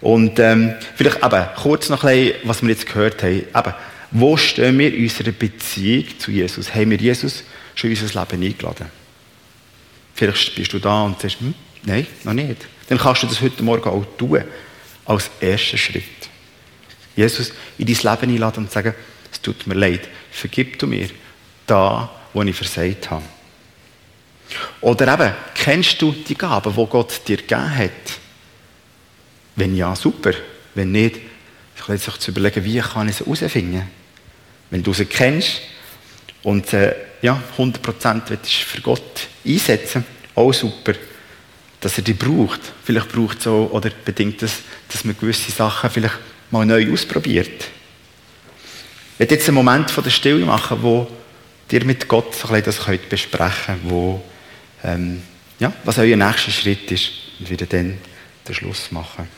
Und 0.00 0.38
ähm, 0.38 0.74
vielleicht 0.94 1.24
eben 1.24 1.46
kurz 1.56 1.88
noch 1.88 2.04
ein 2.04 2.26
bisschen, 2.26 2.40
was 2.44 2.62
wir 2.62 2.68
jetzt 2.68 2.86
gehört 2.86 3.22
haben. 3.22 3.32
Eben, 3.32 3.74
wo 4.10 4.36
stehen 4.36 4.78
wir 4.78 4.94
in 4.94 5.02
unserer 5.02 5.32
Beziehung 5.32 6.04
zu 6.18 6.30
Jesus? 6.30 6.74
Haben 6.74 6.90
wir 6.90 6.98
Jesus 6.98 7.42
schon 7.74 7.90
in 7.90 8.00
unser 8.00 8.20
Leben 8.20 8.42
eingeladen? 8.44 8.86
Vielleicht 10.14 10.54
bist 10.54 10.72
du 10.72 10.78
da 10.78 11.02
und 11.02 11.20
sagst, 11.20 11.40
hm, 11.40 11.54
nein, 11.84 12.06
noch 12.24 12.32
nicht. 12.32 12.66
Dann 12.88 12.98
kannst 12.98 13.22
du 13.22 13.26
das 13.26 13.40
heute 13.40 13.62
Morgen 13.62 13.88
auch 13.88 14.04
tun, 14.16 14.42
als 15.04 15.30
ersten 15.40 15.78
Schritt. 15.78 16.04
Jesus 17.18 17.52
in 17.78 17.86
dein 17.86 17.96
Leben 17.96 18.32
einladen 18.32 18.64
und 18.64 18.70
sagen, 18.70 18.94
es 19.30 19.40
tut 19.40 19.66
mir 19.66 19.74
leid, 19.74 20.08
vergib 20.30 20.78
du 20.78 20.86
mir 20.86 21.10
da, 21.66 22.08
wo 22.32 22.42
ich 22.42 22.54
versagt 22.54 23.10
habe. 23.10 23.24
Oder 24.80 25.14
eben, 25.14 25.34
kennst 25.52 26.00
du 26.00 26.12
die 26.12 26.36
Gaben, 26.36 26.72
die 26.72 26.86
Gott 26.86 27.20
dir 27.26 27.38
gegeben 27.38 27.76
hat? 27.76 27.90
Wenn 29.56 29.76
ja, 29.76 29.96
super. 29.96 30.32
Wenn 30.74 30.92
nicht, 30.92 31.16
sich 31.88 32.18
zu 32.18 32.30
überlegen, 32.30 32.64
wie 32.64 32.78
kann 32.78 33.08
ich 33.08 33.16
sie 33.16 33.24
herausfinden. 33.24 33.90
Wenn 34.70 34.82
du 34.82 34.94
sie 34.94 35.06
kennst 35.06 35.60
und 36.44 36.72
äh, 36.72 36.94
ja, 37.20 37.42
100% 37.56 38.36
für 38.64 38.80
Gott 38.80 39.26
einsetzen, 39.44 40.04
auch 40.36 40.52
super, 40.52 40.92
dass 41.80 41.98
er 41.98 42.04
die 42.04 42.12
braucht. 42.12 42.60
Vielleicht 42.84 43.08
braucht 43.08 43.40
es 43.40 43.46
auch, 43.48 43.70
oder 43.70 43.90
bedingt 44.04 44.40
es, 44.42 44.60
dass 44.88 45.04
man 45.04 45.16
gewisse 45.18 45.50
Sachen 45.50 45.90
vielleicht 45.90 46.18
mal 46.50 46.64
neu 46.66 46.92
ausprobiert. 46.92 47.68
Ich 49.14 49.18
werde 49.18 49.34
jetzt 49.34 49.48
einen 49.48 49.56
Moment 49.56 49.90
von 49.90 50.04
der 50.04 50.10
Stille 50.10 50.44
machen, 50.44 50.82
wo 50.82 51.10
ihr 51.70 51.84
mit 51.84 52.08
Gott 52.08 52.34
so 52.34 52.48
ein 52.48 52.62
das 52.62 52.80
könnt 52.80 53.08
besprechen 53.08 53.80
wo, 53.84 54.22
ähm, 54.84 55.22
ja, 55.58 55.72
was 55.84 55.98
euer 55.98 56.16
nächster 56.16 56.50
Schritt 56.50 56.90
ist 56.90 57.10
und 57.38 57.50
wieder 57.50 57.66
dann 57.66 57.98
den 58.46 58.54
Schluss 58.54 58.90
machen. 58.90 59.28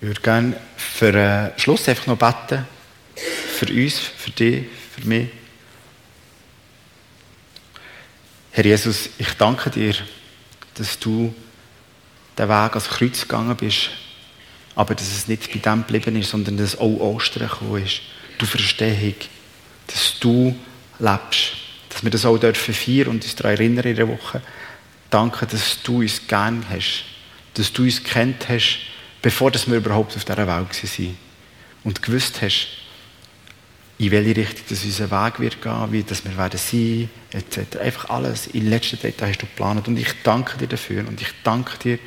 Ich 0.00 0.06
würde 0.06 0.20
gerne 0.20 0.56
für 0.76 1.12
den 1.12 1.50
Schluss 1.56 1.88
einfach 1.88 2.06
noch 2.06 2.18
beten. 2.18 2.66
Für 3.56 3.66
uns, 3.66 3.98
für 3.98 4.30
dich, 4.30 4.66
für 4.94 5.06
mich. 5.06 5.28
Herr 8.50 8.64
Jesus, 8.64 9.08
ich 9.18 9.32
danke 9.34 9.70
dir, 9.70 9.94
dass 10.74 10.98
du 10.98 11.34
den 12.36 12.48
Weg 12.48 12.70
ans 12.70 12.88
Kreuz 12.88 13.22
gegangen 13.22 13.56
bist, 13.56 13.90
aber 14.74 14.94
dass 14.94 15.08
es 15.08 15.28
nicht 15.28 15.52
bei 15.52 15.58
dem 15.58 15.86
geblieben 15.86 16.16
ist, 16.16 16.30
sondern 16.30 16.56
dass 16.56 16.78
auch 16.78 17.00
Ostern 17.00 17.48
gekommen 17.48 17.84
ist. 17.84 18.00
Du 18.38 18.46
Verstehung, 18.46 19.14
dass 19.86 20.18
du 20.18 20.56
lebst, 20.98 21.52
dass 21.90 22.02
wir 22.02 22.10
das 22.10 22.24
auch 22.24 22.38
dürfen 22.38 22.74
feiern 22.74 23.08
und 23.08 23.24
uns 23.24 23.36
daran 23.36 23.52
erinnern 23.52 23.84
in 23.86 23.96
der 23.96 24.08
Woche. 24.08 24.42
Danke, 25.10 25.46
dass 25.46 25.82
du 25.82 26.00
uns 26.00 26.26
gern 26.26 26.64
hast, 26.68 27.04
dass 27.54 27.72
du 27.72 27.82
uns 27.82 28.02
kennt 28.02 28.48
hast, 28.48 28.78
bevor 29.22 29.52
wir 29.52 29.76
überhaupt 29.76 30.16
auf 30.16 30.24
dieser 30.24 30.36
Welt 30.38 30.48
waren. 30.48 31.16
Und 31.84 32.02
gewusst 32.02 32.42
hast, 32.42 32.68
in 33.98 34.10
welche 34.10 34.36
Richtung 34.36 34.64
das 34.68 34.84
unser 34.84 35.10
Weg 35.10 35.38
wird 35.38 35.62
gehen, 35.62 35.92
wie 35.92 36.02
das 36.02 36.24
wir 36.24 36.36
werden 36.36 36.58
sein, 36.58 37.08
etc. 37.30 37.78
Einfach 37.78 38.10
alles 38.10 38.48
in 38.48 38.68
letzter 38.68 38.96
Detail 38.96 39.28
hast 39.28 39.42
du 39.42 39.46
geplant. 39.46 39.86
Und 39.86 39.98
ich 39.98 40.12
danke 40.24 40.58
dir 40.58 40.66
dafür. 40.66 41.06
Und 41.06 41.20
ich 41.20 41.28
danke 41.44 41.78
dir, 41.78 41.98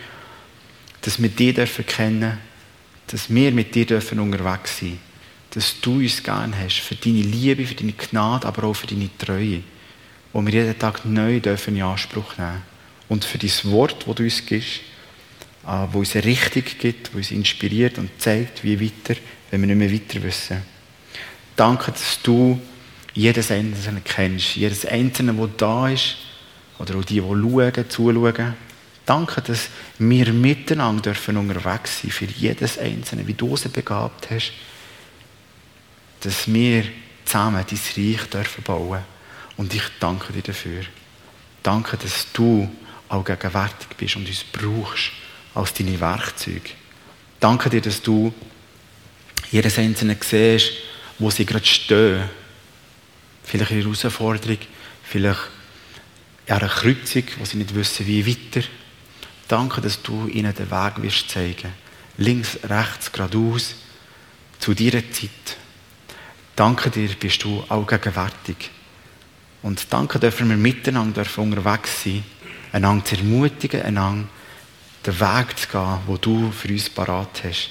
dass 1.01 1.21
wir 1.21 1.30
dich 1.30 1.56
dürfen 1.56 1.86
kennen, 1.86 2.39
dass 3.07 3.33
wir 3.33 3.51
mit 3.51 3.73
dir 3.73 3.85
dürfen 3.85 4.19
unterwegs 4.19 4.79
sein, 4.79 4.99
dass 5.51 5.79
du 5.81 5.95
uns 5.95 6.21
gern 6.21 6.53
hast 6.57 6.79
für 6.79 6.95
deine 6.95 7.21
Liebe, 7.21 7.65
für 7.65 7.75
deine 7.75 7.93
Gnade, 7.93 8.47
aber 8.47 8.65
auch 8.65 8.73
für 8.73 8.87
deine 8.87 9.09
Treue, 9.17 9.61
wo 10.33 10.45
wir 10.45 10.53
jeden 10.53 10.77
Tag 10.77 11.05
neu 11.05 11.39
dürfen 11.39 11.75
in 11.75 11.83
Anspruch 11.83 12.37
nehmen. 12.37 12.61
Und 13.07 13.23
für 13.23 13.37
dein 13.37 13.71
Wort, 13.71 14.05
das 14.05 14.15
du 14.15 14.23
uns 14.23 14.45
gibst, 14.45 14.81
äh, 15.65 15.87
wo 15.91 15.99
uns 15.99 16.15
eine 16.15 16.25
Richtung 16.25 16.63
gibt, 16.79 17.13
wo 17.13 17.17
uns 17.17 17.31
inspiriert 17.31 17.97
und 17.97 18.09
zeigt, 18.19 18.63
wie 18.63 18.79
weiter, 18.79 19.19
wenn 19.49 19.61
wir 19.61 19.75
nicht 19.75 19.77
mehr 19.77 19.91
weiter 19.91 20.21
wissen. 20.21 20.61
Danke, 21.55 21.91
dass 21.91 22.21
du 22.21 22.59
jedes 23.13 23.49
Einzelne 23.49 24.01
kennst, 24.03 24.57
jedes 24.57 24.85
Einzelne, 24.85 25.33
das 25.33 25.49
da 25.57 25.89
ist, 25.89 26.17
oder 26.77 26.95
auch 26.95 27.05
die, 27.05 27.15
die 27.15 27.21
schauen, 27.21 27.89
zuschauen. 27.89 28.53
Danke, 29.07 29.41
dass 29.41 29.69
wir 29.99 30.33
miteinander 30.33 31.01
dürfen 31.01 31.37
unterwegs 31.37 32.01
sein 32.01 32.11
für 32.11 32.25
jedes 32.25 32.77
Einzelne, 32.77 33.25
wie 33.25 33.35
du 33.35 33.55
sie 33.55 33.69
begabt 33.69 34.29
hast, 34.29 34.51
dass 36.19 36.51
wir 36.51 36.83
zusammen 37.23 37.63
dein 37.65 37.79
Reich 38.05 38.29
dürfen 38.29 38.63
bauen. 38.65 38.99
Und 39.55 39.73
ich 39.73 39.83
danke 40.01 40.33
dir 40.33 40.41
dafür. 40.41 40.83
Danke, 41.63 41.95
dass 41.95 42.27
du 42.33 42.69
auch 43.07 43.23
gegenwärtig 43.23 43.87
bist 43.97 44.17
und 44.17 44.27
uns 44.27 44.43
brauchst 44.43 45.11
als 45.55 45.73
deine 45.73 45.97
Werkzeuge. 46.01 46.71
Danke 47.39 47.69
dir, 47.69 47.81
dass 47.81 48.01
du 48.01 48.33
jedes 49.49 49.79
Einzelne 49.79 50.17
siehst, 50.19 50.73
wo 51.17 51.31
sie 51.31 51.45
gerade 51.45 51.65
stehen. 51.65 52.29
Vielleicht 53.45 53.71
in 53.71 53.77
einer 53.77 53.85
Herausforderung, 53.85 54.57
vielleicht 55.03 55.39
in 56.45 56.53
einer 56.55 56.67
Kreuzung, 56.67 57.23
wo 57.39 57.45
sie 57.45 57.55
nicht 57.55 57.73
wissen, 57.73 58.05
wie 58.05 58.27
weiter. 58.27 58.67
Danke, 59.47 59.81
dass 59.81 60.01
du 60.01 60.27
ihnen 60.27 60.53
den 60.53 60.69
Weg 60.69 61.01
wirst 61.01 61.29
zeigen. 61.29 61.71
Links, 62.17 62.60
rechts, 62.63 63.12
geradeaus, 63.12 63.75
zu 64.60 64.73
deiner 64.73 65.10
Zeit. 65.12 65.57
Danke 66.55 66.89
dir, 66.89 67.10
bist 67.19 67.43
du 67.43 67.63
auch 67.69 67.86
gegenwärtig. 67.86 68.71
Und 69.62 69.91
danke 69.91 70.19
dürfen 70.19 70.49
wir 70.49 70.57
miteinander 70.57 71.25
unterwegs 71.38 72.03
sein, 72.03 72.23
einander 72.71 73.05
zu 73.05 73.15
ermutigen, 73.15 73.81
einander 73.81 74.27
den 75.05 75.19
Weg 75.19 75.57
zu 75.57 75.67
gehen, 75.67 75.97
wo 76.05 76.17
du 76.17 76.51
für 76.51 76.69
uns 76.69 76.89
parat 76.89 77.43
hast. 77.43 77.69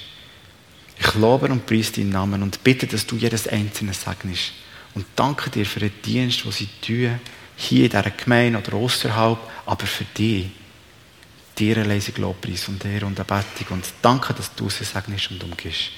Ich 0.99 1.13
lobe 1.13 1.47
und 1.47 1.65
preise 1.65 1.93
deinen 1.93 2.09
Namen 2.09 2.41
und 2.41 2.63
bitte, 2.63 2.87
dass 2.87 3.05
du 3.05 3.15
jedes 3.15 3.47
Einzelne 3.47 3.93
segnest. 3.93 4.53
Und 4.95 5.05
danke 5.15 5.49
dir 5.51 5.65
für 5.65 5.79
den 5.79 5.91
Dienst, 6.03 6.43
den 6.43 6.51
sie 6.51 6.69
tun, 6.81 7.19
hier 7.55 7.85
in 7.85 7.89
dieser 7.89 8.09
Gemeinde 8.11 8.59
oder 8.59 8.73
außerhalb, 8.77 9.37
aber 9.65 9.85
für 9.85 10.05
dich. 10.05 10.49
Dir 11.57 11.83
lese 11.83 12.11
ich 12.11 12.17
Lobpreis 12.17 12.67
und 12.67 12.85
Ehre 12.85 13.05
und 13.05 13.17
Erbettung. 13.17 13.67
Und 13.69 13.85
danke, 14.01 14.33
dass 14.33 14.53
du 14.53 14.69
sie 14.69 14.83
segnest 14.83 15.31
und 15.31 15.43
umgehst. 15.43 15.89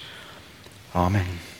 Amen. 0.93 1.58